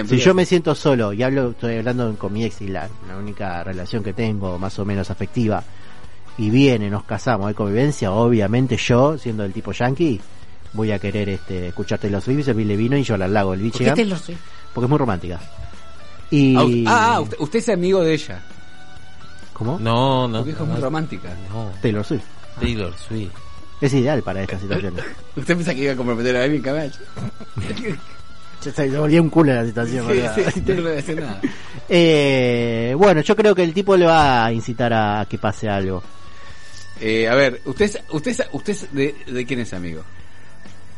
Si 0.08 0.19
yo 0.19 0.34
me 0.34 0.44
siento 0.46 0.75
solo 0.75 1.12
y 1.12 1.22
hablo, 1.22 1.50
estoy 1.50 1.76
hablando 1.76 2.14
con 2.16 2.32
mi 2.32 2.44
ex 2.44 2.62
y 2.62 2.69
la, 2.69 2.88
la 3.08 3.16
única 3.16 3.62
relación 3.64 4.02
que 4.02 4.12
tengo 4.12 4.58
más 4.58 4.78
o 4.78 4.84
menos 4.84 5.10
afectiva 5.10 5.62
y 6.38 6.50
viene, 6.50 6.90
nos 6.90 7.04
casamos, 7.04 7.46
hay 7.48 7.54
convivencia, 7.54 8.10
obviamente 8.12 8.76
yo, 8.76 9.16
siendo 9.19 9.44
el 9.44 9.52
tipo 9.52 9.72
yankee, 9.72 10.20
voy 10.72 10.90
a 10.92 10.98
querer 10.98 11.28
este 11.28 11.69
escucharte 11.69 12.10
los 12.10 12.25
Swift, 12.25 12.44
servirle 12.46 12.76
vino 12.76 12.96
y 12.96 13.04
llorar 13.04 13.26
al 13.28 13.34
lago 13.34 13.50
¿Por 13.50 13.58
qué 13.58 13.64
Michigan, 13.64 13.94
Taylor 13.94 14.19
Swift? 14.19 14.38
porque 14.72 14.86
es 14.86 14.90
muy 14.90 14.98
romántica. 14.98 15.40
Y 16.31 16.56
Ah, 16.56 16.64
usted- 16.64 16.84
ah, 16.88 17.20
usted, 17.20 17.36
usted 17.38 17.58
es 17.60 17.69
amigo 17.69 18.02
de 18.02 18.14
ella. 18.14 18.42
¿Cómo? 19.52 19.78
No, 19.78 20.26
no. 20.26 20.38
Porque 20.38 20.50
es 20.52 20.58
no, 20.58 20.66
muy 20.66 20.75
no, 20.75 20.81
romántica. 20.81 21.28
no. 21.52 21.70
Taylor 21.81 22.04
Swift. 22.04 22.25
Taylor 22.58 22.92
Swift. 22.96 23.31
Es 23.81 23.92
ideal 23.94 24.20
para 24.22 24.42
estas 24.42 24.60
situaciones. 24.60 25.04
¿Usted 25.36 25.54
piensa 25.54 25.75
que 25.75 25.82
iba 25.82 25.92
a 25.92 25.96
comprometer 25.96 26.36
a 26.36 26.42
alguien, 26.42 26.62
caballo? 26.62 26.90
Se 28.72 28.88
volvía 28.99 29.20
un 29.22 29.31
culo 29.31 29.52
la 29.55 29.64
situación. 29.66 30.06
Sí, 30.11 30.20
sí, 30.34 30.50
sí, 30.55 30.62
no 30.66 30.75
le 30.75 30.81
voy 30.82 30.90
a 30.90 30.94
decir 30.94 31.20
nada. 31.20 31.40
Eh, 31.88 32.94
bueno, 32.96 33.20
yo 33.20 33.37
creo 33.37 33.55
que 33.55 33.62
el 33.62 33.75
tipo 33.75 33.94
le 33.96 34.06
va 34.06 34.46
a 34.46 34.50
incitar 34.52 34.90
a 34.94 35.26
que 35.28 35.37
pase 35.37 35.69
algo. 35.69 36.02
Eh, 37.00 37.28
a 37.28 37.34
ver, 37.34 37.61
¿usted, 37.66 38.00
usted, 38.11 38.46
usted 38.52 38.76
de, 38.93 39.14
de 39.26 39.44
quién 39.44 39.61
es 39.61 39.75
amigo? 39.75 40.02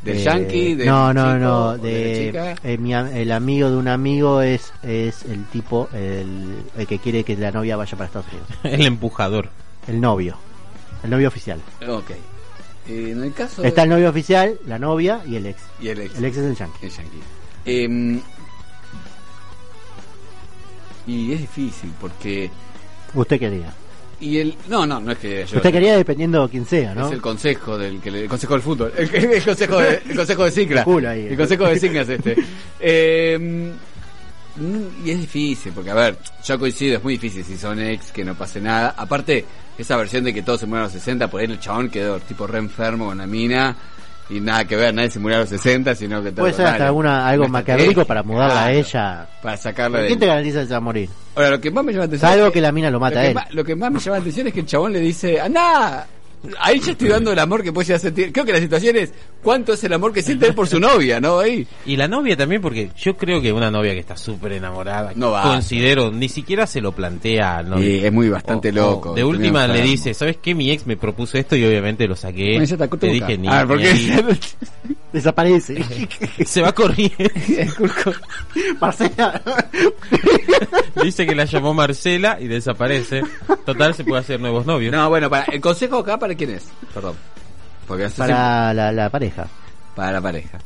¿Del 0.05 0.19
Eh, 0.19 0.23
yankee? 0.23 0.75
¿Del 0.77 0.87
no, 0.87 1.13
no, 1.13 1.25
chico, 1.35 1.39
no. 1.45 1.79
de, 1.79 2.31
De, 2.33 2.57
eh, 2.63 2.79
mi 2.79 2.95
am- 2.95 3.09
el 3.15 3.33
amigo 3.33 3.69
de 3.69 3.77
un 3.77 3.89
amigo 3.89 4.43
es, 4.43 4.73
es 4.85 5.25
el 5.25 5.45
tipo, 5.47 5.89
el, 5.93 6.63
el 6.79 6.87
que 6.87 6.99
quiere 7.01 7.25
que 7.25 7.37
la 7.37 7.51
novia 7.51 7.77
vaya 7.77 7.93
para 7.97 8.07
Estados 8.07 8.29
Unidos. 8.31 8.49
El 8.81 8.87
empujador. 8.87 9.49
El 9.89 10.01
novio. 10.01 10.37
El 11.03 11.11
novio 11.11 11.27
oficial. 11.29 11.61
Ok. 11.89 12.11
Eh, 12.89 13.09
en 13.11 13.25
el 13.25 13.33
caso... 13.33 13.65
Está 13.65 13.83
el 13.83 13.89
novio 13.91 14.09
oficial, 14.11 14.57
la 14.67 14.79
novia 14.79 15.21
y 15.27 15.35
el 15.35 15.47
ex. 15.47 15.61
Y 15.81 15.89
el 15.89 16.01
ex. 16.03 16.17
El 16.17 16.25
ex 16.27 16.37
es 16.37 16.45
el 16.45 16.55
yankee. 16.57 16.87
El 16.87 16.91
yankee. 16.93 17.21
Em, 17.67 18.21
y 21.07 21.33
es 21.33 21.41
difícil 21.41 21.93
porque... 22.01 22.51
Usted 23.15 23.39
quería. 23.39 23.73
Y 24.21 24.39
el... 24.39 24.57
No, 24.69 24.87
no, 24.87 24.99
no 25.01 25.13
es 25.13 25.19
que 25.19 25.45
yo... 25.47 25.57
Usted 25.59 25.73
quería 25.73 25.97
dependiendo 25.97 26.43
de 26.43 26.49
quién 26.51 26.65
sea, 26.67 26.95
¿no? 26.95 27.07
Es 27.07 27.13
el 27.13 27.21
consejo 27.21 27.77
del 27.79 28.01
que 28.01 28.11
le- 28.11 28.23
el 28.23 28.29
consejo 28.29 28.55
del 28.55 28.63
fútbol, 28.63 28.93
el, 28.97 29.15
el 29.15 29.45
consejo 29.45 29.79
de, 29.79 30.03
el 30.09 30.17
consejo 30.17 30.45
de 30.45 30.51
Cicla, 30.51 30.85
El 30.87 31.07
ahí. 31.07 31.27
el 31.27 31.37
consejo 31.37 31.67
de 31.67 31.79
Cicla 31.79 32.01
es 32.03 32.09
este. 32.09 32.37
Eh, 32.81 33.73
y 35.05 35.11
es 35.11 35.21
difícil 35.21 35.73
porque 35.75 35.91
a 35.91 35.95
ver, 35.95 36.19
yo 36.45 36.59
coincido, 36.59 36.97
es 36.97 37.05
muy 37.05 37.15
difícil 37.19 37.45
si 37.45 37.59
son 37.59 37.79
ex 37.79 38.11
que 38.11 38.25
no 38.25 38.35
pase 38.35 38.59
nada. 38.61 38.95
Aparte 38.97 39.45
esa 39.77 39.97
versión 39.99 40.25
de 40.25 40.33
que 40.33 40.43
todos 40.43 40.61
se 40.61 40.67
mueren 40.67 40.85
a 40.85 40.87
los 40.87 40.93
60, 40.95 41.29
por 41.29 41.41
ahí 41.43 41.47
el 41.47 41.61
chabón 41.61 41.91
quedó 41.91 42.19
tipo 42.21 42.47
re 42.47 42.59
enfermo 42.59 43.07
con 43.07 43.19
la 43.19 43.27
mina 43.27 43.77
y 44.29 44.41
nada 44.41 44.65
que 44.65 44.75
ver, 44.77 44.93
nadie 44.95 45.11
se 45.11 45.19
murió 45.19 45.37
a 45.37 45.41
los 45.41 45.49
60, 45.49 45.95
sino 45.95 46.23
que 46.23 46.33
Puede 46.33 46.53
ser 46.53 46.67
hasta 46.67 46.87
alguna, 46.87 47.27
algo 47.29 47.45
estrategia, 47.45 48.05
para 48.05 48.23
mudarla 48.23 48.55
a 48.61 48.65
claro, 48.65 48.79
ella. 48.79 49.29
para 49.43 49.57
sacarla 49.57 49.99
de 50.01 50.07
¿Quién 50.09 50.19
te 50.19 50.27
garantiza 50.27 50.61
que 50.61 50.67
se 50.67 50.73
va 50.73 50.79
a 50.79 50.81
morir? 50.81 51.09
Ahora 51.37 51.51
lo 51.51 51.61
que 51.61 51.71
más 51.71 51.85
me 51.85 51.93
llama 51.93 52.01
la 52.05 52.07
atención 52.07 52.31
Salvo 52.33 52.47
es 52.47 52.53
que 52.53 52.61
la 52.61 52.73
mina 52.73 52.91
lo 52.91 52.99
mata 53.01 53.15
lo 53.15 53.21
a 53.21 53.23
que 53.23 53.29
él. 53.29 53.35
más- 53.35 53.55
lo 53.55 53.65
que 53.65 53.77
más 53.77 53.93
me 53.93 53.99
llama 54.01 54.17
la 54.17 54.21
atención 54.21 54.47
es 54.49 54.53
que 54.55 54.61
el 54.61 54.67
chabón 54.67 54.93
le 54.93 55.01
dice, 55.01 55.41
anda, 55.41 56.07
ahí 56.61 56.81
ya 56.81 56.93
estoy 56.93 57.09
dando 57.09 57.33
el 57.33 57.39
amor 57.39 57.63
que 57.63 57.73
puede 57.73 57.99
sentir. 57.99 58.33
Creo 58.33 58.45
que 58.45 58.53
la 58.53 58.61
situación 58.61 58.97
es 58.97 59.13
cuánto 59.43 59.73
es 59.75 59.85
el 59.85 59.93
amor 59.93 60.13
que 60.13 60.23
siente 60.23 60.47
él 60.47 60.55
por 60.55 60.67
su 60.69 60.79
novia, 60.81 61.21
¿no? 61.21 61.39
Ahí. 61.39 61.67
Y 61.85 61.97
la 61.97 62.09
novia 62.09 62.37
también, 62.37 62.61
porque 62.63 62.91
yo 62.97 63.17
creo 63.17 63.41
que 63.41 63.53
una 63.53 63.71
novia 63.71 63.93
que 63.93 64.01
está 64.01 64.17
súper 64.17 64.53
enamorada, 64.53 65.13
No 65.15 65.31
va. 65.33 65.43
considero, 65.43 66.11
ni 66.11 66.29
siquiera 66.29 66.67
se 66.67 66.81
lo 66.81 66.93
plantea 66.93 67.59
al 67.59 67.71
novio. 67.71 67.89
Y 67.89 68.05
es 68.05 68.13
muy 68.13 68.29
bastante 68.29 68.69
O- 68.71 68.73
o 68.73 68.91
loco. 68.93 69.15
de 69.15 69.25
última 69.25 69.67
le 69.67 69.83
dice, 69.83 70.15
¿sabes 70.15 70.37
qué? 70.43 70.55
Mi 70.55 70.71
ex 70.71 70.87
me 70.87 70.97
propuso 70.97 71.39
esto 71.39 71.57
y 71.57 71.65
obviamente 71.65 72.07
lo 72.07 72.17
saqué. 72.17 72.59
Te 72.99 73.07
dije 73.09 73.39
ni, 73.39 73.49
Ah, 73.49 73.63
ni 73.63 73.69
porque 73.69 73.89
ahí. 73.89 74.11
Desaparece. 75.13 75.83
se 76.45 76.61
va 76.61 76.73
corriendo. 76.73 77.15
Marcela. 78.81 79.41
Dice 81.03 81.27
que 81.27 81.35
la 81.35 81.45
llamó 81.45 81.75
Marcela 81.75 82.39
y 82.41 82.47
desaparece. 82.49 83.23
Total, 83.65 83.95
se 83.95 84.05
puede 84.05 84.21
hacer 84.21 84.41
nuevos 84.41 84.67
novios. 84.67 84.93
No, 84.93 85.09
bueno, 85.09 85.31
para, 85.31 85.45
el 85.45 85.61
consejo 85.61 85.99
acá 85.99 86.19
para 86.19 86.35
quién 86.37 86.51
es, 86.51 86.65
perdón. 86.95 87.15
Porque 87.87 88.05
eso 88.05 88.15
siempre- 88.17 88.35
para 88.35 88.75
la, 88.75 88.93
la 88.93 89.11
pareja. 89.11 89.47
para 89.95 90.13
la 90.13 90.21
pareja. 90.21 90.59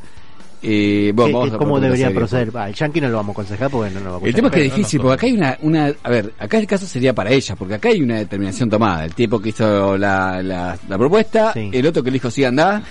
Y 0.62 1.10
bueno, 1.12 1.26
¿Qué- 1.28 1.32
vamos 1.32 1.54
a 1.54 1.58
¿Cómo 1.58 1.80
debería 1.80 2.10
proceder? 2.10 2.50
Ah, 2.54 2.68
el 2.68 2.74
yankee 2.74 3.00
no 3.00 3.08
lo 3.08 3.16
vamos 3.16 3.30
a 3.30 3.32
aconsejar 3.32 3.70
porque 3.70 3.94
no 3.94 4.00
lo 4.00 4.10
va 4.12 4.16
a 4.18 4.28
El 4.28 4.34
tema 4.34 4.48
es 4.48 4.54
que 4.54 4.66
es 4.66 4.70
no 4.70 4.76
difícil, 4.76 5.00
porque 5.00 5.14
acá 5.14 5.26
hay 5.26 5.32
una, 5.32 5.58
una, 5.62 5.94
a 6.02 6.10
ver, 6.10 6.34
acá 6.38 6.58
el 6.58 6.66
caso 6.66 6.86
sería 6.86 7.14
para 7.14 7.30
ella, 7.30 7.56
porque 7.56 7.74
acá 7.74 7.88
hay 7.88 8.02
una 8.02 8.16
determinación 8.18 8.68
tomada. 8.68 9.06
El 9.06 9.14
tipo 9.14 9.40
que 9.40 9.48
hizo 9.50 9.96
la, 9.96 10.42
la, 10.42 10.78
la 10.86 10.98
propuesta, 10.98 11.52
Sí. 11.54 11.70
el 11.72 11.86
otro 11.86 12.02
que 12.02 12.10
le 12.10 12.14
dijo 12.16 12.30
sí 12.30 12.44
anda, 12.44 12.82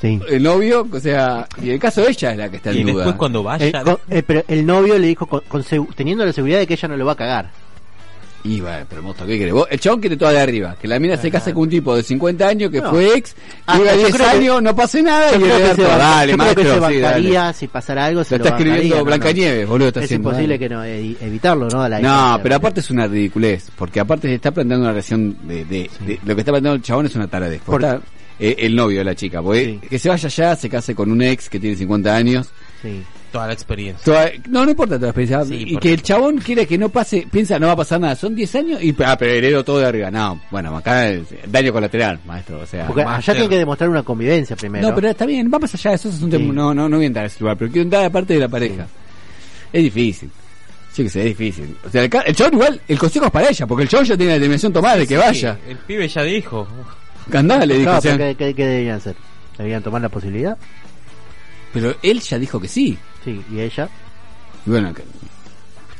Sí. 0.00 0.18
el 0.30 0.42
novio, 0.42 0.88
o 0.90 0.98
sea, 0.98 1.46
y 1.62 1.68
el 1.68 1.78
caso 1.78 2.00
de 2.00 2.08
ella 2.08 2.30
es 2.32 2.38
la 2.38 2.48
que 2.48 2.56
está 2.56 2.72
y 2.72 2.80
en 2.80 2.86
duda. 2.86 2.94
después 3.04 3.16
cuando 3.16 3.42
vaya... 3.42 3.66
Eh, 3.66 3.72
con- 3.84 3.98
eh, 4.08 4.22
pero 4.26 4.42
el 4.48 4.64
novio 4.64 4.98
le 4.98 5.06
dijo 5.08 5.26
con- 5.26 5.42
teniendo 5.94 6.24
la 6.24 6.32
seguridad 6.32 6.58
de 6.60 6.66
que 6.66 6.72
ella 6.72 6.88
no 6.88 6.96
lo 6.96 7.04
va 7.04 7.12
a 7.12 7.16
cagar. 7.16 7.50
Y 8.42 8.60
bueno, 8.62 8.86
pero 8.88 9.02
mosto, 9.02 9.26
¿qué 9.26 9.36
querés? 9.38 9.52
Vos- 9.52 9.68
El 9.70 9.78
chabón 9.80 10.00
quiere 10.00 10.16
todo 10.16 10.30
de 10.30 10.40
arriba, 10.40 10.74
que 10.80 10.88
la 10.88 10.98
mina 10.98 11.16
se 11.18 11.30
case 11.30 11.52
con 11.52 11.64
un 11.64 11.68
tipo 11.68 11.94
de 11.94 12.02
50 12.02 12.48
años 12.48 12.70
que 12.70 12.80
No. 12.80 12.88
fue 12.90 13.14
ex, 13.18 13.34
Ah, 13.66 13.76
llega 13.76 13.92
yo 13.92 13.98
10 13.98 14.14
creo 14.14 14.30
que- 14.30 14.36
años, 14.36 14.62
no 14.62 14.74
pase 14.74 15.02
nada 15.02 15.30
Yo 15.32 15.38
y 15.38 15.42
creo 15.42 15.58
que 15.58 15.74
se 15.74 15.82
Dale, 15.82 16.32
yo 16.32 16.38
creo 16.38 16.54
que 16.54 16.62
maestro, 16.64 16.64
se 16.88 16.94
sí, 16.94 17.00
dale. 17.00 17.54
si 17.54 17.66
pasara 17.68 18.04
algo. 18.06 18.24
Se 18.24 18.38
Lo 18.38 18.44
está 18.44 18.56
escribiendo 18.56 18.94
no, 18.94 18.98
no. 19.00 19.04
Blancanieves, 19.04 19.68
boludo, 19.68 19.88
está 19.88 20.00
Es 20.00 20.04
haciendo. 20.06 20.28
imposible 20.30 20.58
que 20.58 20.68
no 20.70 20.84
e- 20.84 21.16
evitarlo, 21.20 21.68
¿no? 21.68 21.86
La 21.88 22.00
No, 22.00 22.40
pero 22.42 22.54
aparte 22.56 22.80
es 22.80 22.90
una 22.90 23.06
ridiculez, 23.06 23.70
porque 23.76 24.00
aparte 24.00 24.28
se 24.28 24.34
está 24.36 24.50
planteando 24.52 24.84
una 24.84 24.92
relación 24.92 25.36
de, 25.46 25.64
de, 25.66 25.90
de- 26.06 26.18
lo 26.24 26.34
que 26.34 26.40
está 26.40 26.52
planteando 26.52 26.76
el 26.76 26.82
chabón 26.82 27.06
es 27.06 27.14
una. 27.16 27.26
Por- 27.28 27.58
Porque 27.66 27.86
está, 27.86 28.00
eh, 28.38 28.56
el 28.60 28.74
novio 28.74 28.98
de 29.00 29.04
la 29.04 29.14
chica, 29.14 29.42
porque 29.42 29.78
Sí. 29.82 29.88
que 29.88 29.98
se 29.98 30.08
vaya 30.08 30.26
allá, 30.26 30.56
se 30.56 30.70
case 30.70 30.94
con 30.94 31.10
un 31.12 31.20
ex 31.20 31.50
que 31.50 31.60
tiene 31.60 31.76
50 31.76 32.16
años 32.16 32.48
Sí. 32.80 33.02
Toda 33.32 33.46
la 33.46 33.52
experiencia. 33.52 34.04
Toda- 34.04 34.30
no, 34.48 34.64
no 34.64 34.70
importa 34.70 34.96
toda 34.96 35.06
la 35.12 35.20
experiencia. 35.20 35.44
Sí, 35.44 35.64
y 35.74 35.76
que 35.78 35.92
el 35.92 36.02
chabón 36.02 36.38
quiere 36.38 36.66
que 36.66 36.76
no 36.76 36.88
pase, 36.88 37.26
piensa 37.30 37.58
no 37.58 37.66
va 37.68 37.72
a 37.72 37.76
pasar 37.76 38.00
nada. 38.00 38.14
Son 38.16 38.34
10 38.34 38.54
años 38.56 38.82
y 38.82 38.94
ah, 39.04 39.16
pero 39.18 39.32
heredo 39.32 39.64
todo 39.64 39.78
de 39.78 39.86
arriba. 39.86 40.10
No, 40.10 40.40
bueno, 40.50 40.76
acá 40.76 41.08
es 41.08 41.22
daño 41.46 41.72
colateral, 41.72 42.18
maestro. 42.26 42.60
O 42.60 42.66
sea, 42.66 42.86
Porque 42.86 43.02
allá 43.02 43.32
tienen 43.32 43.48
que 43.50 43.58
demostrar 43.58 43.88
una 43.90 44.02
convivencia 44.02 44.56
primero. 44.56 44.88
no, 44.88 44.94
pero 44.94 45.08
está 45.08 45.26
bien, 45.26 45.50
vamos 45.50 45.72
allá. 45.74 45.92
Eso 45.94 46.08
es 46.08 46.20
un 46.22 46.30
Sí. 46.30 46.36
tema. 46.38 46.52
No, 46.52 46.74
no, 46.74 46.88
no 46.88 46.96
voy 46.96 47.04
a 47.04 47.06
entrar 47.06 47.24
a 47.24 47.26
ese 47.28 47.40
lugar, 47.40 47.56
pero 47.56 47.70
quiero 47.70 47.84
entrar 47.84 48.04
aparte 48.04 48.34
de 48.34 48.40
la 48.40 48.48
pareja. 48.48 48.86
Es 49.72 49.82
difícil. 49.82 50.30
Sí 50.92 51.04
que 51.04 51.08
sé, 51.08 51.20
es 51.20 51.26
difícil. 51.38 51.76
O 51.86 51.88
sea, 51.88 52.02
el, 52.02 52.10
el 52.26 52.34
chabón 52.34 52.54
igual, 52.54 52.80
el 52.88 52.98
consejo 52.98 53.26
es 53.26 53.30
para 53.30 53.48
ella, 53.48 53.64
porque 53.66 53.84
el 53.84 53.88
chabón 53.88 54.06
ya 54.06 54.16
tiene 54.16 54.32
la 54.32 54.34
determinación 54.34 54.72
tomada 54.72 54.96
de 54.96 55.06
que 55.06 55.14
Sí, 55.14 55.20
vaya. 55.20 55.58
El 55.68 55.76
pibe 55.78 56.08
ya 56.08 56.22
dijo. 56.24 56.66
Andá, 57.32 57.64
le 57.64 57.74
dijo. 57.74 57.84
Claro, 57.84 57.98
o 57.98 58.00
sea, 58.02 58.16
pero 58.16 58.36
¿qué, 58.36 58.44
qué- 58.46 58.54
qué 58.54 58.66
deberían 58.66 58.96
hacer? 58.96 59.14
¿Deberían 59.56 59.82
tomar 59.84 60.02
la 60.02 60.08
posibilidad? 60.08 60.58
pero 61.72 61.94
él 62.02 62.20
ya 62.20 62.36
dijo 62.38 62.58
que 62.60 62.66
sí. 62.66 62.98
Sí, 63.24 63.40
y 63.52 63.60
ella. 63.60 63.88
Y 64.66 64.70
bueno, 64.70 64.92
que- 64.94 65.02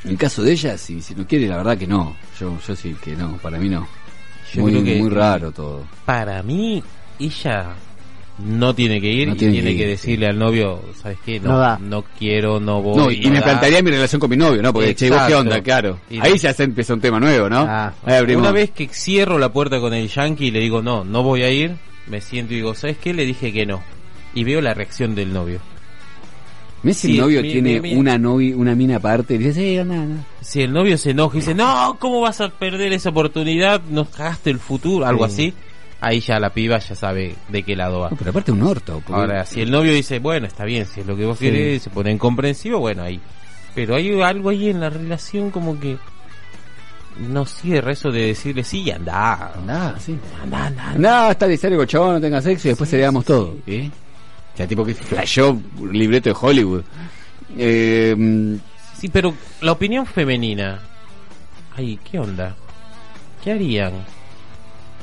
en 0.04 0.10
el 0.12 0.16
caso 0.16 0.42
de 0.42 0.52
ella, 0.52 0.78
si, 0.78 1.00
si 1.02 1.14
no 1.14 1.26
quiere, 1.26 1.46
la 1.48 1.58
verdad 1.58 1.76
que 1.76 1.86
no. 1.86 2.16
Yo, 2.38 2.58
yo 2.66 2.74
sí 2.76 2.96
que 3.02 3.14
no, 3.16 3.36
para 3.38 3.58
mí 3.58 3.68
no. 3.68 3.86
Yo 4.54 4.62
muy, 4.62 4.72
creo 4.72 4.84
que- 4.84 4.98
muy 4.98 5.10
raro 5.10 5.52
todo. 5.52 5.84
Para 6.06 6.42
mí, 6.42 6.82
ella 7.18 7.74
no 8.38 8.74
tiene 8.74 8.98
que 9.02 9.08
ir 9.08 9.28
No 9.28 9.34
y 9.34 9.36
tiene 9.36 9.52
tiene 9.54 9.70
que 9.72 9.76
que, 9.76 9.82
ir, 9.82 9.88
decirle 9.90 10.26
al 10.26 10.38
novio, 10.38 10.82
¿sabes 11.02 11.18
qué? 11.26 11.38
No, 11.38 11.78
No 11.78 12.02
quiero, 12.18 12.58
no 12.58 12.80
voy. 12.80 12.96
No, 12.96 13.10
y 13.10 13.20
no 13.20 13.30
me 13.32 13.38
da. 13.40 13.44
plantearía 13.44 13.82
mi 13.82 13.90
relación 13.90 14.18
con 14.18 14.30
mi 14.30 14.36
novio, 14.38 14.62
¿no? 14.62 14.72
Porque, 14.72 14.94
che, 14.94 15.08
¿y 15.08 15.10
¿vos 15.10 15.18
qué 15.18 15.24
Exacto. 15.34 15.40
onda? 15.40 15.62
Claro. 15.62 16.00
Y 16.08 16.18
Ahí 16.20 16.30
no. 16.30 16.36
ya 16.36 16.54
se 16.54 16.64
empieza 16.64 16.94
un 16.94 17.00
tema 17.02 17.20
nuevo, 17.20 17.50
¿no? 17.50 17.66
Ah. 17.68 17.92
Una 18.06 18.50
vez 18.52 18.70
que 18.70 18.88
cierro 18.88 19.38
la 19.38 19.52
puerta 19.52 19.78
con 19.78 19.92
el 19.92 20.08
yankee 20.08 20.46
y 20.46 20.50
le 20.50 20.60
digo, 20.60 20.80
no, 20.80 21.04
no 21.04 21.22
voy 21.22 21.42
a 21.42 21.50
ir, 21.50 21.76
me 22.06 22.22
siento 22.22 22.54
y 22.54 22.56
digo, 22.56 22.74
¿sabes 22.74 22.96
qué? 22.96 23.12
Le 23.12 23.26
dije 23.26 23.52
que 23.52 23.66
no. 23.66 23.82
Y 24.34 24.44
veo 24.44 24.62
la 24.62 24.72
reacción 24.72 25.14
del 25.14 25.34
novio. 25.34 25.60
Si 26.82 26.94
Sí, 26.94 27.10
el 27.12 27.20
novio 27.20 27.42
mi- 27.42 27.52
tiene 27.52 27.80
mi- 27.80 27.90
mi- 27.90 27.96
una 27.96 28.16
novia, 28.16 28.56
una 28.56 28.74
mina 28.74 28.96
aparte 28.96 29.34
y 29.34 29.38
dice, 29.38 29.52
sí, 29.52 29.78
anda, 29.78 29.96
anda. 29.96 30.24
Si 30.40 30.62
el 30.62 30.72
novio 30.72 30.96
se 30.96 31.10
enoja 31.10 31.36
y 31.36 31.40
dice, 31.40 31.54
no, 31.54 31.96
¿cómo 31.98 32.20
vas 32.22 32.40
a 32.40 32.48
perder 32.48 32.92
esa 32.94 33.10
oportunidad? 33.10 33.82
Nos 33.90 34.08
cagaste 34.08 34.48
el 34.50 34.58
futuro, 34.58 35.04
algo 35.06 35.26
Sí. 35.28 35.32
así. 35.48 35.54
Ahí 36.02 36.20
ya 36.20 36.40
la 36.40 36.48
piba 36.54 36.78
ya 36.78 36.94
sabe 36.94 37.34
de 37.50 37.62
qué 37.62 37.76
lado 37.76 38.00
va. 38.00 38.08
No, 38.10 38.16
pero 38.16 38.30
aparte 38.30 38.50
un 38.52 38.62
orto. 38.62 39.02
porque- 39.06 39.12
Ahora, 39.12 39.44
si 39.44 39.60
el 39.60 39.70
novio 39.70 39.92
dice, 39.92 40.18
bueno, 40.18 40.46
está 40.46 40.64
bien, 40.64 40.86
si 40.86 41.00
es 41.00 41.06
lo 41.06 41.14
que 41.14 41.26
vos 41.26 41.38
querés, 41.38 41.82
se 41.82 41.90
pone 41.90 42.10
incomprensivo, 42.10 42.78
bueno, 42.78 43.02
ahí. 43.02 43.20
Pero 43.74 43.96
hay 43.96 44.18
algo 44.22 44.48
ahí 44.48 44.70
en 44.70 44.80
la 44.80 44.88
relación 44.88 45.50
como 45.50 45.78
que 45.78 45.98
no 47.28 47.44
cierra 47.44 47.92
eso 47.92 48.10
de 48.10 48.28
decirle, 48.28 48.64
sí, 48.64 48.90
anda, 48.90 49.52
Andá, 49.54 49.96
sí. 50.00 50.16
anda, 50.42 50.66
anda. 50.68 50.90
Andá, 50.92 51.30
está 51.32 51.46
necesario 51.46 51.76
con 51.76 51.82
el 51.82 51.88
chabón, 51.88 52.14
no 52.14 52.20
tenga 52.20 52.40
sexo 52.40 52.68
y 52.68 52.70
después 52.70 52.88
se 52.88 52.96
le 52.96 53.02
damos 53.02 53.24
todo. 53.26 53.56
¿Eh? 53.66 53.90
O 54.60 54.62
sea, 54.62 54.68
tipo 54.68 54.84
que 54.84 54.92
flashó 54.94 55.58
un 55.78 55.92
libreto 55.92 56.28
de 56.28 56.36
Hollywood. 56.38 56.82
Eh, 57.56 58.58
Sí, 58.94 59.08
pero 59.08 59.32
la 59.62 59.72
opinión 59.72 60.04
femenina, 60.04 60.78
ay, 61.74 61.98
¿qué 62.04 62.18
onda? 62.18 62.54
¿Qué 63.42 63.52
harían? 63.52 63.92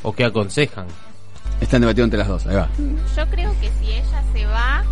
¿O 0.04 0.14
qué 0.14 0.24
aconsejan? 0.26 0.86
están 1.60 1.82
debatiendo 1.82 2.04
entre 2.04 2.20
las 2.20 2.28
dos, 2.28 2.46
ahí 2.46 2.56
va. 2.56 2.70
Yo 3.16 3.28
creo 3.32 3.52
que 3.60 3.72
si 3.82 3.92
ella 3.94 4.24
se 4.32 4.46
va, 4.46 4.84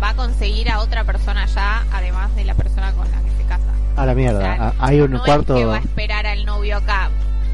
va 0.00 0.10
a 0.10 0.14
conseguir 0.14 0.70
a 0.70 0.78
otra 0.78 1.02
persona 1.02 1.44
ya, 1.46 1.84
además 1.92 2.32
de 2.36 2.44
la 2.44 2.54
persona 2.54 2.92
con 2.92 3.10
la 3.10 3.20
que 3.22 3.30
se 3.42 3.48
casa. 3.48 3.64
A 3.96 4.06
la 4.06 4.12
O 4.12 4.14
mierda. 4.14 4.38
sea, 4.40 4.56
Ah, 4.68 4.74
Hay 4.78 5.00
un 5.00 5.10
no 5.10 5.24
cuarto. 5.24 5.54
Es 5.56 5.60
que 5.62 5.66
va 5.66 5.76
a 5.78 5.80
esperar 5.80 6.24
al 6.28 6.44
novio 6.46 6.76
acá. 6.76 7.10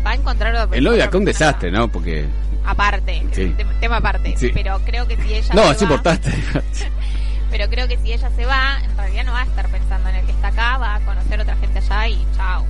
Va 0.06 0.10
a 0.10 0.14
encontrar 0.14 0.54
otra 0.54 0.76
El 0.76 0.84
novio 0.84 1.02
acá 1.02 1.16
un 1.16 1.24
desastre, 1.24 1.70
¿no? 1.70 1.88
Porque... 1.88 2.26
Aparte, 2.70 3.22
Sí. 3.32 3.54
tema 3.80 3.96
aparte. 3.96 4.34
Sí. 4.36 4.50
Pero 4.52 4.78
creo 4.84 5.06
que 5.08 5.16
si 5.16 5.32
ella 5.34 5.54
No, 5.54 5.62
se 5.64 5.70
es 5.72 5.78
va, 5.80 5.84
importante. 5.84 6.30
Pero 7.50 7.66
creo 7.70 7.88
que 7.88 7.96
si 7.98 8.12
ella 8.12 8.30
se 8.36 8.44
va, 8.44 8.78
en 8.84 8.94
realidad 8.96 9.24
no 9.24 9.32
va 9.32 9.40
a 9.40 9.44
estar 9.44 9.66
pensando 9.70 10.08
en 10.10 10.16
el 10.16 10.26
que 10.26 10.32
está 10.32 10.48
acá, 10.48 10.76
va 10.76 10.96
a 10.96 11.00
conocer 11.00 11.40
otra 11.40 11.56
gente 11.56 11.78
allá 11.78 12.08
y 12.08 12.26
chao. 12.36 12.62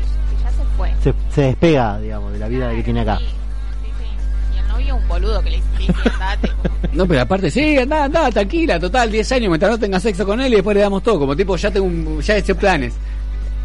Y, 0.00 0.34
y 0.40 0.42
ya 0.42 0.50
se 0.50 0.64
fue. 0.76 0.90
Se, 1.02 1.14
se 1.34 1.42
despega, 1.42 1.98
digamos, 1.98 2.32
de 2.32 2.38
la 2.38 2.48
vida 2.48 2.70
que 2.74 2.82
tiene 2.82 3.00
acá. 3.02 3.18
Sí, 3.18 3.24
sí, 3.26 3.90
sí. 3.98 4.56
Y 4.56 4.58
el 4.58 4.68
novio 4.68 4.96
un 4.96 5.06
boludo 5.06 5.42
que 5.42 5.50
le 5.50 5.56
dice, 5.78 5.92
andate. 6.14 6.48
como- 6.48 6.74
No, 6.94 7.06
pero 7.06 7.20
aparte, 7.20 7.50
sí, 7.50 7.76
anda, 7.76 8.04
anda, 8.04 8.30
tranquila, 8.30 8.80
total, 8.80 9.12
10 9.12 9.32
años, 9.32 9.48
mientras 9.50 9.70
no 9.72 9.78
tenga 9.78 10.00
sexo 10.00 10.24
con 10.24 10.40
él 10.40 10.50
y 10.50 10.56
después 10.56 10.74
le 10.74 10.80
damos 10.82 11.02
todo. 11.02 11.18
Como 11.18 11.36
tipo, 11.36 11.56
ya 11.56 11.70
tengo 11.70 11.86
un, 11.86 12.22
ya 12.22 12.36
he 12.36 12.38
hecho 12.38 12.56
planes. 12.56 12.94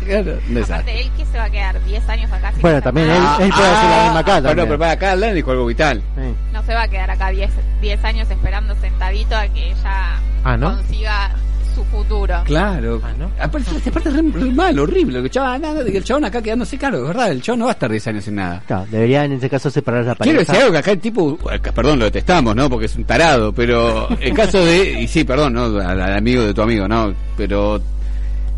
Claro, 0.06 0.38
un 0.48 0.54
desastre. 0.54 0.76
Aparte, 0.76 1.02
él 1.02 1.12
que 1.18 1.26
se 1.26 1.38
va 1.38 1.44
a 1.46 1.50
quedar 1.50 1.84
10 1.86 2.10
años 2.10 2.32
acá. 2.32 2.52
sin 2.52 2.62
Bueno, 2.62 2.82
también 2.82 3.10
él- 3.10 3.16
él 3.40 3.50
puede 3.50 3.68
hacer 3.70 3.90
la 3.90 4.04
misma 4.04 4.20
acá 4.20 4.42
Bueno, 4.42 4.64
pero 4.66 4.80
para 4.80 4.92
acá 4.92 5.12
Alan 5.14 5.36
dijo 5.36 5.52
algo 5.52 5.66
vital. 5.66 6.02
Sí. 6.16 6.36
No 6.54 6.64
se 6.64 6.74
va 6.74 6.84
a 6.84 6.88
quedar 6.88 7.12
acá 7.12 7.30
10 7.30 7.52
10 7.82 8.04
años 8.04 8.30
esperando 8.30 8.76
sentadito 8.76 9.36
a 9.36 9.48
que 9.48 9.72
ella 9.72 10.20
Ah, 10.44 10.58
¿no? 10.58 10.76
consiga 10.76 11.32
su 11.74 11.84
futuro. 11.86 12.36
Claro. 12.46 13.02
Ah, 13.04 13.12
¿no? 13.20 13.30
Aparte, 13.38 13.70
aparte 13.90 14.08
es 14.10 14.16
re, 14.16 14.22
re 14.34 14.52
mal, 14.52 14.80
horrible. 14.80 15.20
Que 15.20 15.26
el 15.26 15.30
chabón, 15.32 15.62
nada, 15.62 15.84
que 15.84 15.98
el 15.98 16.04
chabón 16.06 16.24
acá 16.24 16.42
quedándose 16.42 16.78
caro, 16.78 17.00
es 17.02 17.08
verdad. 17.08 17.32
El 17.32 17.42
chabón 17.42 17.60
no 17.60 17.66
va 17.66 17.72
a 17.72 17.74
estar 17.74 17.92
10 17.92 18.08
años 18.08 18.24
sin 18.24 18.36
nada. 18.36 18.64
Claro, 18.66 18.86
debería 18.90 19.26
en 19.26 19.34
ese 19.34 19.50
caso 19.50 19.70
separar 19.70 20.06
la 20.06 20.16
Quiero 20.16 20.38
pareja. 20.38 20.52
decir 20.54 20.56
algo 20.64 20.72
que 20.72 20.78
acá 20.80 20.92
el 20.92 21.00
tipo, 21.00 21.38
perdón, 21.76 22.00
lo 22.00 22.06
detestamos, 22.06 22.56
¿no? 22.56 22.70
Porque 22.70 22.86
es 22.86 22.96
un 22.96 23.04
tarado, 23.04 23.52
pero 23.52 24.08
el 24.22 24.34
caso 24.34 24.64
de, 24.64 25.02
y 25.02 25.08
sí, 25.10 25.26
perdón, 25.26 25.54
¿no? 25.54 25.66
Al, 25.66 26.00
al 26.02 26.18
amigo 26.18 26.44
de 26.44 26.54
tu 26.54 26.62
amigo, 26.62 26.88
¿no? 26.88 27.14
Pero, 27.36 27.82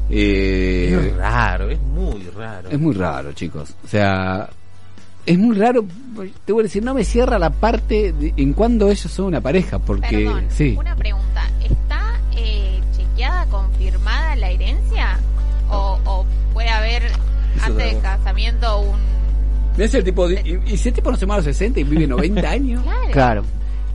eh, 0.09 1.07
Es 1.09 1.15
raro, 1.17 1.69
es 1.69 1.79
muy 1.79 2.23
raro. 2.35 2.69
es 2.69 2.79
muy 2.79 2.93
raro, 2.93 3.33
chicos. 3.33 3.73
O 3.83 3.87
sea, 3.87 4.49
es 5.25 5.37
muy 5.37 5.55
raro, 5.57 5.85
te 6.45 6.51
voy 6.53 6.61
a 6.61 6.63
decir, 6.63 6.83
no 6.83 6.93
me 6.93 7.03
cierra 7.03 7.37
la 7.37 7.49
parte 7.49 8.13
de- 8.13 8.33
en 8.37 8.53
cuando 8.53 8.89
ellos 8.89 9.11
son 9.11 9.25
una 9.25 9.41
pareja, 9.41 9.79
porque, 9.79 10.25
Perdón, 10.25 10.45
sí. 10.49 10.75
una 10.77 10.95
pregunta. 10.95 11.49
¿Está 11.63 12.19
eh, 12.35 12.79
chequeada, 12.95 13.45
confirmada 13.47 14.35
la 14.37 14.49
herencia? 14.51 15.19
¿O, 15.69 15.99
o 16.05 16.25
puede 16.53 16.69
haber 16.69 17.03
antes 17.61 17.91
del 17.93 18.01
casamiento 18.01 18.79
un... 18.81 18.97
Debe 19.75 19.89
ser 19.89 20.03
tipo, 20.03 20.27
de- 20.29 20.41
y, 20.67 20.73
y 20.73 20.77
si 20.77 20.89
el 20.89 20.95
tipo 20.95 21.11
no 21.11 21.17
se 21.17 21.25
muere 21.25 21.41
a 21.41 21.45
los 21.45 21.55
60 21.57 21.81
y 21.81 21.83
vive 21.83 22.07
90 22.07 22.49
años? 22.49 22.83
Claro. 22.83 23.11
Claro. 23.11 23.43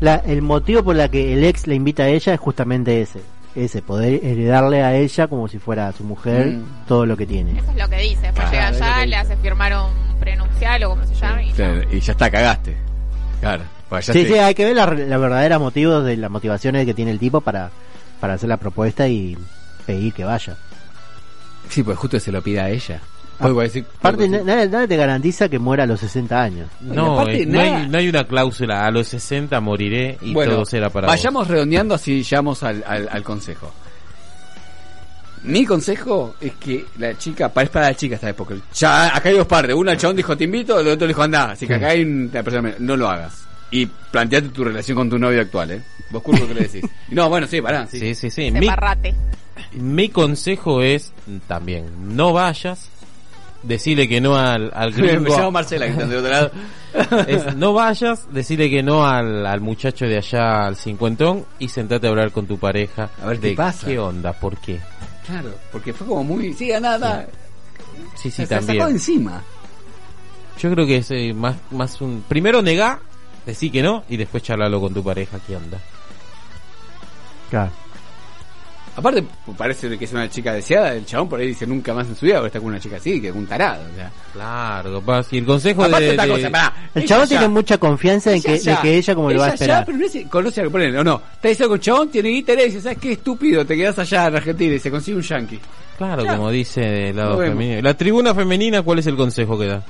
La, 0.01 0.17
el 0.17 0.43
motivo 0.43 0.83
por 0.83 0.97
la 0.97 1.09
que 1.09 1.33
el 1.33 1.45
ex 1.45 1.67
le 1.67 1.77
invita 1.77 2.03
a 2.03 2.09
ella 2.09 2.35
es 2.35 2.41
justamente 2.41 3.01
ese. 3.01 3.21
Ese, 3.55 3.83
poder 3.83 4.25
heredarle 4.25 4.83
a 4.83 4.95
ella 4.97 5.27
como 5.29 5.47
si 5.47 5.59
fuera 5.59 5.93
su 5.93 6.05
mujer 6.05 6.47
Mm. 6.47 6.87
todo 6.89 7.05
lo 7.05 7.17
que 7.17 7.27
tiene. 7.27 7.59
Eso 7.59 7.71
es 7.71 7.77
lo 7.77 7.89
que 7.89 7.97
dice. 7.99 8.23
Después 8.23 8.49
Claro, 8.51 8.73
llega 8.75 8.97
allá, 8.97 9.07
le 9.07 9.17
hace 9.17 9.37
firmar 9.37 9.73
un 9.77 10.19
prenupcial 10.19 10.85
o 10.85 10.91
como 10.91 11.05
se 11.07 11.15
llama. 11.15 11.43
y 11.43 11.53
ya. 11.53 11.83
y 11.93 12.01
ya 12.01 12.13
está, 12.13 12.31
cagaste. 12.31 12.77
Claro. 13.41 13.65
Pues 13.91 14.07
ya 14.07 14.13
Sí, 14.15 14.23
te- 14.23 14.29
sí, 14.29 14.39
hay 14.39 14.55
que 14.55 14.65
ver 14.65 14.75
la, 14.77 14.87
la 14.87 15.19
verdadera 15.19 15.59
motivos 15.59 16.03
de 16.05 16.17
las 16.17 16.31
motivaciones 16.31 16.87
que 16.87 16.95
tiene 16.95 17.11
el 17.11 17.19
tipo 17.19 17.43
para, 17.43 17.71
para 18.21 18.35
hacer 18.35 18.49
la 18.49 18.57
propuesta 18.57 19.07
y 19.09 19.37
pedir 19.85 20.15
que 20.15 20.25
vaya. 20.25 20.57
Sí, 21.69 21.83
pues 21.83 21.99
justo 21.99 22.19
se 22.19 22.33
lo 22.33 22.41
pide 22.41 22.61
a 22.61 22.71
ella. 22.71 23.01
Pues 23.43 23.53
voy 23.55 23.61
a 23.61 23.65
decir, 23.69 23.85
Aparte, 23.99 24.17
pues, 24.19 24.31
na- 24.31 24.43
nada, 24.43 24.67
nada 24.67 24.87
te 24.89 24.97
garantiza 24.97 25.49
que 25.49 25.59
muera 25.59 25.85
a 25.85 25.87
los 25.87 26.01
60 26.01 26.41
años. 26.43 26.69
No, 26.81 27.15
aparte 27.19 27.43
eh, 27.43 27.47
no, 27.47 27.61
hay, 27.61 27.89
no 27.89 27.99
hay 27.99 28.09
una 28.09 28.25
cláusula, 28.25 28.87
a 28.87 28.91
los 28.91 29.09
60 29.09 29.61
moriré 29.61 30.17
y 30.23 30.33
bueno, 30.33 30.53
todo 30.53 30.65
será 30.65 30.89
para 30.91 31.07
vayamos 31.09 31.47
redondeando 31.49 31.95
así 31.95 32.23
llegamos 32.23 32.63
al, 32.63 32.83
al, 32.87 33.09
al 33.11 33.23
consejo. 33.23 33.73
Mi 35.45 35.65
consejo 35.67 36.37
es 36.41 36.53
que 36.55 36.85
la 36.99 37.19
chica, 37.19 37.49
para, 37.49 37.65
es 37.65 37.71
para 37.71 37.87
la 37.89 37.95
chica 37.97 38.15
esta 38.15 38.29
vez, 38.29 38.37
porque 38.37 38.55
ya 38.75 39.15
acá 39.17 39.29
hay 39.29 39.37
dos 39.37 39.47
partes. 39.47 39.75
Uno 39.75 39.91
el 39.91 39.99
chabón 39.99 40.15
dijo 40.17 40.37
te 40.37 40.45
invito, 40.45 40.79
el 40.79 40.87
otro 40.87 41.09
dijo 41.09 41.21
anda. 41.23 41.51
Así 41.51 41.67
que 41.67 41.75
acá 41.75 41.89
hay 41.89 42.05
una 42.05 42.43
persona, 42.45 42.73
no 42.79 42.97
lo 42.97 43.09
hagas. 43.11 43.45
Y 43.73 43.87
planteate 43.87 44.51
tu 44.51 44.63
relación 44.63 44.97
con 44.97 45.11
tu 45.11 45.19
novio 45.19 45.41
actual, 45.41 45.73
¿eh? 45.73 45.83
Vos 46.11 46.23
curvo 46.23 46.47
que 46.47 46.55
le 46.55 46.61
decís. 46.63 46.85
No, 47.11 47.29
bueno, 47.29 47.47
sí, 47.49 47.61
pará. 47.61 47.87
Sí. 47.91 47.99
Sí, 47.99 48.15
sí, 48.15 48.31
sí. 48.31 48.51
Mi, 48.53 48.67
mi 49.73 50.09
consejo 50.11 50.81
es 50.83 51.13
también, 51.49 51.87
no 52.15 52.33
vayas, 52.33 52.89
decirle 53.63 54.09
que 54.09 54.21
no 54.21 54.37
al, 54.37 54.71
al 54.75 54.93
Me 54.95 55.07
gringo. 55.09 55.37
llamo 55.37 55.51
Marcela, 55.53 55.87
que 55.87 55.93
está 55.93 56.07
del 56.07 56.19
otro 56.19 56.31
lado. 56.31 56.51
Es, 57.27 57.57
no 57.57 57.73
vayas, 57.73 58.27
decirle 58.33 58.69
que 58.69 58.83
no 58.83 59.07
al, 59.07 59.47
al 59.47 59.61
muchacho 59.63 60.05
de 60.05 60.19
allá, 60.19 60.67
al 60.67 60.77
cincuentón, 60.77 61.47
y 61.59 61.69
sentate 61.69 62.07
a 62.07 62.11
hablar 62.11 62.33
con 62.33 62.47
tu 62.47 62.59
pareja. 62.59 63.09
A 63.23 63.27
ver 63.29 63.41
qué 63.41 63.49
de 63.49 63.55
pasa. 63.55 63.87
¿Qué 63.87 63.99
onda? 63.99 64.33
¿Por 64.35 64.59
qué? 64.59 64.79
Claro, 65.27 65.55
porque 65.71 65.93
fue 65.93 66.07
como 66.07 66.23
muy. 66.25 66.53
Sí, 66.53 66.69
nada, 66.69 66.99
nada. 66.99 67.27
Sí, 68.15 68.31
sí, 68.31 68.45
se 68.45 68.55
la 68.55 68.61
sacó 68.61 68.73
de 68.73 68.79
también. 68.79 68.89
encima. 68.97 69.43
Yo 70.61 70.71
creo 70.71 70.87
que 70.87 70.99
es 70.99 71.11
eh, 71.11 71.33
más, 71.35 71.57
más 71.71 72.01
un... 72.03 72.25
Primero 72.29 72.61
negá, 72.61 73.01
decir 73.47 73.73
que 73.73 73.83
no, 73.83 74.05
y 74.09 74.17
después 74.19 74.43
charlarlo 74.43 74.81
con 74.81 74.93
tu 74.93 75.03
pareja, 75.03 75.39
¿qué 75.47 75.57
onda? 75.57 75.79
Claro. 77.51 77.71
Aparte, 78.95 79.25
parece 79.57 79.97
que 79.99 80.05
es 80.05 80.13
una 80.13 80.29
chica 80.29 80.53
deseada. 80.53 80.93
El 80.95 81.07
chabón 81.07 81.29
por 81.31 81.41
ahí 81.41 81.47
dice 81.49 81.67
nunca 81.67 81.95
más 81.95 82.07
en 82.09 82.15
su 82.15 82.27
vida, 82.27 82.35
porque 82.37 82.49
está 82.49 82.61
con 82.61 82.69
una 82.69 82.79
chica 82.81 82.97
así, 82.97 83.23
que 83.23 83.29
es 83.29 83.35
un 83.35 83.47
tarado. 83.47 83.83
O 83.91 83.97
sea. 83.97 84.11
Claro, 84.35 85.01
capaz. 85.01 85.33
Y 85.33 85.39
el 85.39 85.47
consejo 85.47 85.85
Aparte, 85.85 86.05
de... 86.05 86.11
otra 86.13 86.27
de- 86.27 86.31
cosa, 86.33 86.51
pará, 86.51 86.75
El 86.95 87.05
chabón 87.07 87.25
ya- 87.27 87.29
tiene 87.39 87.49
mucha 87.49 87.79
confianza 87.79 88.33
en 88.35 88.43
que, 88.43 88.59
ya- 88.59 88.77
de 88.77 88.83
que 88.83 88.97
ella 88.99 89.15
como 89.15 89.31
lo 89.31 89.39
va 89.41 89.47
a 89.47 89.55
esperar. 89.55 89.81
Ya, 89.81 89.87
pero 89.87 89.97
no 89.99 90.05
es- 90.05 90.27
conoce 90.29 90.61
a 90.61 90.65
lo 90.65 90.69
que 90.71 90.73
ponen, 90.73 90.97
o 90.99 91.05
no. 91.05 91.23
Está 91.37 91.49
diciendo 91.49 91.69
con 91.71 91.77
el 91.77 91.81
chabón, 91.83 92.09
tiene 92.11 92.29
guita 92.29 92.53
y 92.53 92.65
dice, 92.67 92.81
¿sabes 92.83 92.99
qué 92.99 93.13
estúpido? 93.13 93.65
Te 93.65 93.77
quedas 93.77 93.99
allá 93.99 94.27
en 94.27 94.37
Argentina 94.37 94.75
y 94.75 94.79
se 94.79 94.91
consigue 94.91 95.17
un 95.17 95.23
yankee. 95.23 95.61
Claro, 95.97 96.25
Ya. 96.25 96.37
como 96.37 96.51
dice 96.51 97.09
el 97.11 97.17
lado 97.17 97.39
femenino. 97.39 97.81
La 97.81 97.95
tribuna 97.95 98.35
femenina, 98.35 98.83
¿cuál 98.83 98.99
es 98.99 99.07
el 99.07 99.17
consejo 99.17 99.59
que 99.59 99.67
da? 99.69 99.83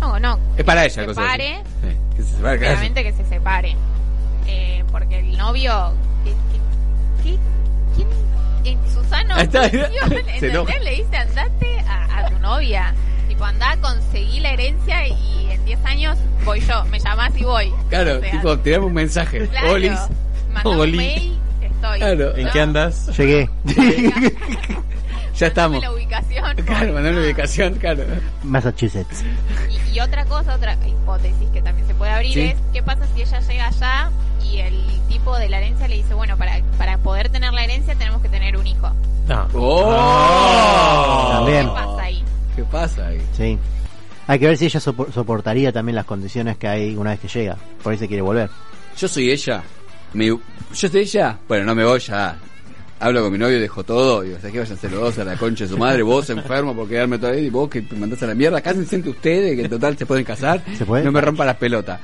No, 0.00 0.18
no. 0.18 0.38
Es 0.56 0.64
para 0.64 0.80
que 0.82 0.86
ella 0.86 0.94
se 0.94 1.00
el 1.02 1.06
consejo. 1.06 1.26
separe. 1.26 1.62
Sí, 1.82 2.16
que 2.16 2.22
se 2.22 2.28
separe, 2.36 2.58
claro. 2.58 2.74
Obviamente 2.74 3.02
que 3.04 3.12
se 3.12 3.24
separe. 3.26 3.76
Eh, 4.48 4.84
porque 4.90 5.18
el 5.20 5.36
novio, 5.36 5.92
¿qué, 6.24 6.30
qué, 6.30 7.30
qué- 7.30 7.38
en 8.72 8.92
su 8.92 9.02
sano 9.04 9.34
Ahí 9.34 9.42
está, 9.44 9.64
¿entendés? 9.66 10.42
enoja. 10.42 10.78
Le 10.78 10.90
dice, 10.90 11.16
andate 11.16 11.80
a, 11.88 12.18
a 12.18 12.26
tu 12.28 12.38
novia. 12.38 12.94
Tipo, 13.28 13.44
andá, 13.44 13.76
conseguí 13.80 14.40
la 14.40 14.50
herencia 14.50 15.06
y 15.08 15.48
en 15.50 15.64
10 15.64 15.84
años 15.84 16.18
voy 16.44 16.60
yo. 16.60 16.84
Me 16.86 16.98
llamás 16.98 17.32
y 17.36 17.44
voy. 17.44 17.72
Claro, 17.88 18.18
O 18.18 18.20
sea, 18.20 18.30
tipo, 18.30 18.58
tirame 18.58 18.86
un 18.86 18.94
mensaje. 18.94 19.48
claro, 19.50 19.72
Olis. 19.72 19.98
un 20.64 20.96
mail, 20.96 21.38
estoy. 21.62 21.98
Claro. 21.98 22.36
¿En 22.36 22.44
¿no? 22.46 22.52
qué 22.52 22.60
andas? 22.60 23.16
Llegué. 23.18 23.48
Ya 25.36 25.46
estamos. 25.46 25.80
La 25.82 25.90
ubicación. 25.92 26.54
Claro, 26.66 26.92
mandame 26.92 27.10
una 27.12 27.20
No. 27.20 27.24
ubicación, 27.24 27.74
claro. 27.76 28.02
Massachusetts. 28.42 29.24
Y, 29.70 29.96
y 29.96 30.00
otra 30.00 30.24
cosa, 30.26 30.54
otra 30.54 30.74
hipótesis 30.86 31.48
que 31.50 31.62
también 31.62 31.86
se 31.86 31.94
puede 31.94 32.10
abrir 32.12 32.32
Sí. 32.34 32.40
es 32.42 32.56
qué 32.74 32.82
pasa 32.82 33.06
si 33.14 33.22
ella 33.22 33.40
llega 33.40 33.66
allá 33.68 34.10
y 34.44 34.58
el 34.58 34.84
tipo 35.08 35.36
de 35.38 35.48
la 35.48 35.58
herencia 35.58 35.88
le 35.88 35.96
dice, 35.96 36.14
bueno, 36.14 36.36
para, 36.36 36.60
para 36.78 36.98
poder 36.98 37.28
tener 37.30 37.52
la 37.52 37.64
herencia 37.64 37.94
tenemos 37.94 38.20
que 38.22 38.28
tener 38.28 38.56
un 38.56 38.66
hijo. 38.66 38.90
No. 39.28 39.46
¡Oh! 39.54 41.28
También. 41.32 41.66
¿Qué 41.66 41.72
pasa 41.74 42.02
ahí? 42.02 42.24
¿Qué 42.56 42.64
pasa 42.64 43.06
ahí? 43.06 43.20
Sí. 43.36 43.58
Hay 44.26 44.38
que 44.38 44.46
ver 44.46 44.56
si 44.56 44.66
ella 44.66 44.80
sopor- 44.80 45.12
soportaría 45.12 45.72
también 45.72 45.96
las 45.96 46.04
condiciones 46.04 46.56
que 46.56 46.68
hay 46.68 46.96
una 46.96 47.10
vez 47.10 47.20
que 47.20 47.28
llega. 47.28 47.56
Por 47.82 47.92
ahí 47.92 47.98
se 47.98 48.06
quiere 48.08 48.22
volver. 48.22 48.48
Yo 48.96 49.08
soy 49.08 49.30
ella. 49.30 49.62
Me- 50.12 50.26
yo 50.26 50.38
soy 50.72 51.00
ella. 51.00 51.38
Bueno, 51.48 51.64
no 51.64 51.74
me 51.74 51.84
voy 51.84 51.98
ya. 52.00 52.36
Hablo 53.02 53.22
con 53.22 53.32
mi 53.32 53.38
novio, 53.38 53.58
dejo 53.58 53.82
todo. 53.82 54.20
Digo, 54.22 54.36
¿sabes 54.36 54.52
qué? 54.52 54.58
Váyanse 54.60 54.90
los 54.90 55.00
dos 55.00 55.18
a 55.18 55.24
la 55.24 55.36
concha 55.36 55.64
de 55.64 55.70
su 55.70 55.78
madre. 55.78 56.02
Vos 56.02 56.28
enfermo 56.30 56.74
por 56.76 56.86
quedarme 56.88 57.18
todo 57.18 57.30
ahí. 57.30 57.46
Y 57.46 57.50
vos 57.50 57.68
que 57.70 57.80
te 57.82 57.96
mandás 57.96 58.22
a 58.22 58.26
la 58.26 58.34
mierda. 58.34 58.60
Cásense 58.60 58.96
entre 58.96 59.10
ustedes, 59.12 59.56
que 59.56 59.62
en 59.64 59.70
total 59.70 59.96
se 59.96 60.04
pueden 60.06 60.24
casar. 60.24 60.62
¿Se 60.76 60.84
puede? 60.84 61.02
No 61.04 61.10
me 61.12 61.20
rompa 61.20 61.44
las 61.46 61.56
pelotas. 61.56 61.98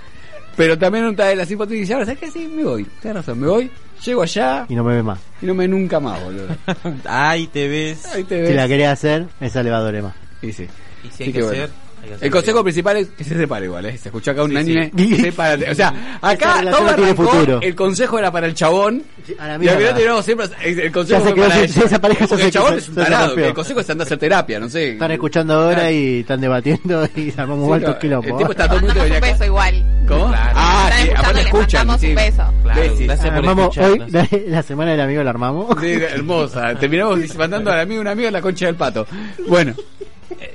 Pero 0.57 0.79
también 0.79 1.05
una 1.05 1.25
de 1.25 1.37
las 1.37 1.51
hipótesis. 1.51 1.91
Ahora, 1.91 2.07
¿sabes 2.07 2.21
qué? 2.21 2.31
Sí, 2.31 2.49
me 2.49 2.65
voy. 2.65 2.85
Tienes 3.03 3.17
razón, 3.17 3.39
me 3.41 3.47
voy. 3.47 3.71
Llego 4.05 4.23
allá 4.23 4.67
Y 4.69 4.75
no 4.75 4.85
me 4.85 4.95
ve 4.95 5.03
más. 5.03 5.19
y 5.41 5.47
no 5.47 5.55
me 5.55 5.67
nunca 5.67 5.99
más, 6.01 6.23
boludo. 6.23 6.49
Ahí 7.07 7.47
te 7.47 7.67
ves. 7.69 8.05
Ahí 8.15 8.25
te 8.25 8.41
ves. 8.41 8.49
Si 8.51 8.55
la 8.55 8.69
quería 8.69 8.93
hacer, 8.93 9.27
esa 9.41 9.63
le 9.63 9.71
va 9.71 9.79
a 9.79 9.81
doler 9.81 10.03
más. 10.03 10.15
Y 10.43 10.53
sí. 10.53 10.67
Y 11.05 11.09
si 11.09 11.17
Sí 11.17 11.23
hay 11.25 11.33
que 11.33 11.39
que 11.39 11.45
bueno. 11.45 11.65
hacer, 11.65 11.71
hay 12.03 12.09
que 12.09 12.15
hacer 12.15 12.27
El 12.27 12.31
consejo 12.31 12.63
principal 12.63 12.97
es 12.99 13.09
que 13.09 13.25
se 13.25 13.37
separe 13.37 13.65
igual, 13.67 13.87
¿eh? 13.87 13.97
Se 13.97 14.09
escuchó 14.11 14.31
acá 14.33 14.43
un 14.45 14.51
Sí, 14.51 14.57
anime. 14.59 14.93
sí. 14.97 15.17
sepárate. 15.17 15.71
O 15.71 15.75
sea, 15.75 16.19
acá 16.23 16.61
todo 16.71 16.81
no 16.85 16.95
tiene 16.95 17.11
arrancó, 17.11 17.23
futuro. 17.31 17.61
el 17.63 17.75
consejo 17.75 18.19
era 18.19 18.31
para 18.31 18.47
el 18.47 18.55
chabón. 18.55 19.03
a 19.39 19.47
la 19.57 19.65
y 19.65 19.69
al 19.69 19.77
final 19.79 19.95
terminamos 19.95 20.25
siempre. 20.27 20.47
El 20.63 20.93
consejo 20.93 21.21
se 21.21 21.27
fue 21.27 21.35
quedó 21.35 21.49
para 21.49 21.67
sin- 21.67 21.77
ella. 21.79 21.87
esa 21.87 22.01
pareja 22.01 22.27
Porque 22.27 22.43
se- 22.43 22.47
el 22.49 22.53
chabón 22.53 22.73
se- 22.73 22.79
es 22.79 22.89
un 22.91 22.95
se 22.97 23.01
tarado. 23.01 23.35
El 23.37 23.55
consejo 23.55 23.81
es 23.81 23.91
andar 23.91 24.05
a 24.05 24.07
hacer 24.07 24.19
terapia, 24.19 24.61
no 24.61 24.69
sé. 24.69 24.93
Están 24.93 25.11
escuchando 25.11 25.55
ahora 25.55 25.91
y 25.91 26.21
están 26.21 26.41
debatiendo 26.41 27.09
y 27.17 27.31
se 27.31 27.41
armamos 27.41 27.65
Sí, 27.65 27.69
vueltos 27.69 27.95
no, 27.95 27.99
quilombo. 27.99 28.29
El 28.29 28.37
tipo 28.37 28.51
está 28.53 28.69
todo 28.69 28.79
muy 28.81 28.89
Mandamos 28.89 29.11
un 29.11 29.17
acá. 29.17 29.27
beso 29.33 29.45
igual. 29.47 29.85
¿Cómo? 30.07 30.29
Claro. 30.29 30.53
Ah, 30.55 30.91
sí, 31.01 31.11
aparte 31.15 31.41
escuchan. 31.41 31.99
sí. 32.01 32.07
un 32.09 32.15
beso. 32.15 32.43
Claro, 32.63 32.81
Besis. 32.81 33.07
gracias 33.07 33.29
por 33.29 33.39
Armamos 33.39 33.79
hoy, 33.79 33.85
escucharnos. 33.99 34.13
la, 34.33 34.39
la 34.49 34.63
semana 34.63 34.91
del 34.93 35.01
amigo 35.01 35.23
la 35.23 35.31
armamos. 35.31 35.77
Sí, 35.81 35.93
hermosa. 35.93 36.75
Terminamos 36.77 37.35
mandando 37.37 37.71
al 37.73 37.81
amigo 37.81 38.01
un 38.01 38.09
amigo 38.09 38.29
en 38.29 38.33
la 38.35 38.41
concha 38.43 38.67
del 38.67 38.77
pato. 38.77 39.07
Bueno. 39.49 39.75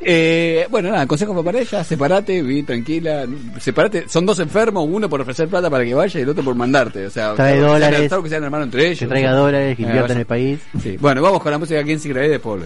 Eh, 0.04 0.68
bueno, 0.70 0.92
nada, 0.92 1.08
consejo 1.08 1.34
fue 1.34 1.44
para 1.44 1.60
ella, 1.60 1.84
separate, 1.84 2.42
viví 2.42 2.64
tranquila, 2.64 3.26
separate, 3.60 4.08
son 4.10 4.26
dos 4.26 4.38
enfermos, 4.40 4.86
uno 4.90 5.10
por 5.10 5.22
ofrecer 5.22 5.48
plata 5.48 5.70
para 5.70 5.84
que 5.84 5.94
vaya 5.94 6.20
y 6.20 6.24
el 6.24 6.30
otro 6.30 6.44
por 6.44 6.56
mandarte, 6.56 7.06
o 7.06 7.10
sea, 7.10 7.34
Trae 7.36 7.54
que 7.54 7.60
sean- 7.60 7.72
dólares. 7.72 8.12
que 8.24 8.30
sean 8.30 8.44
hermanos 8.44 8.66
entre 8.68 8.88
ellos. 8.88 9.00
Que 9.00 9.08
traiga 9.08 9.32
dólares, 9.32 9.76
que 9.78 9.84
invierta 9.84 10.06
en 10.06 10.08
vaya. 10.10 10.20
el 10.20 10.26
país. 10.26 10.60
Sí. 10.82 10.98
Bueno, 11.00 11.22
vamos 11.22 11.42
con 11.42 11.52
la 11.52 11.58
música 11.58 11.80
aquí 11.80 11.92
en 11.94 12.00
Secret 12.00 12.30
de 12.30 12.40
Pueblo. 12.40 12.66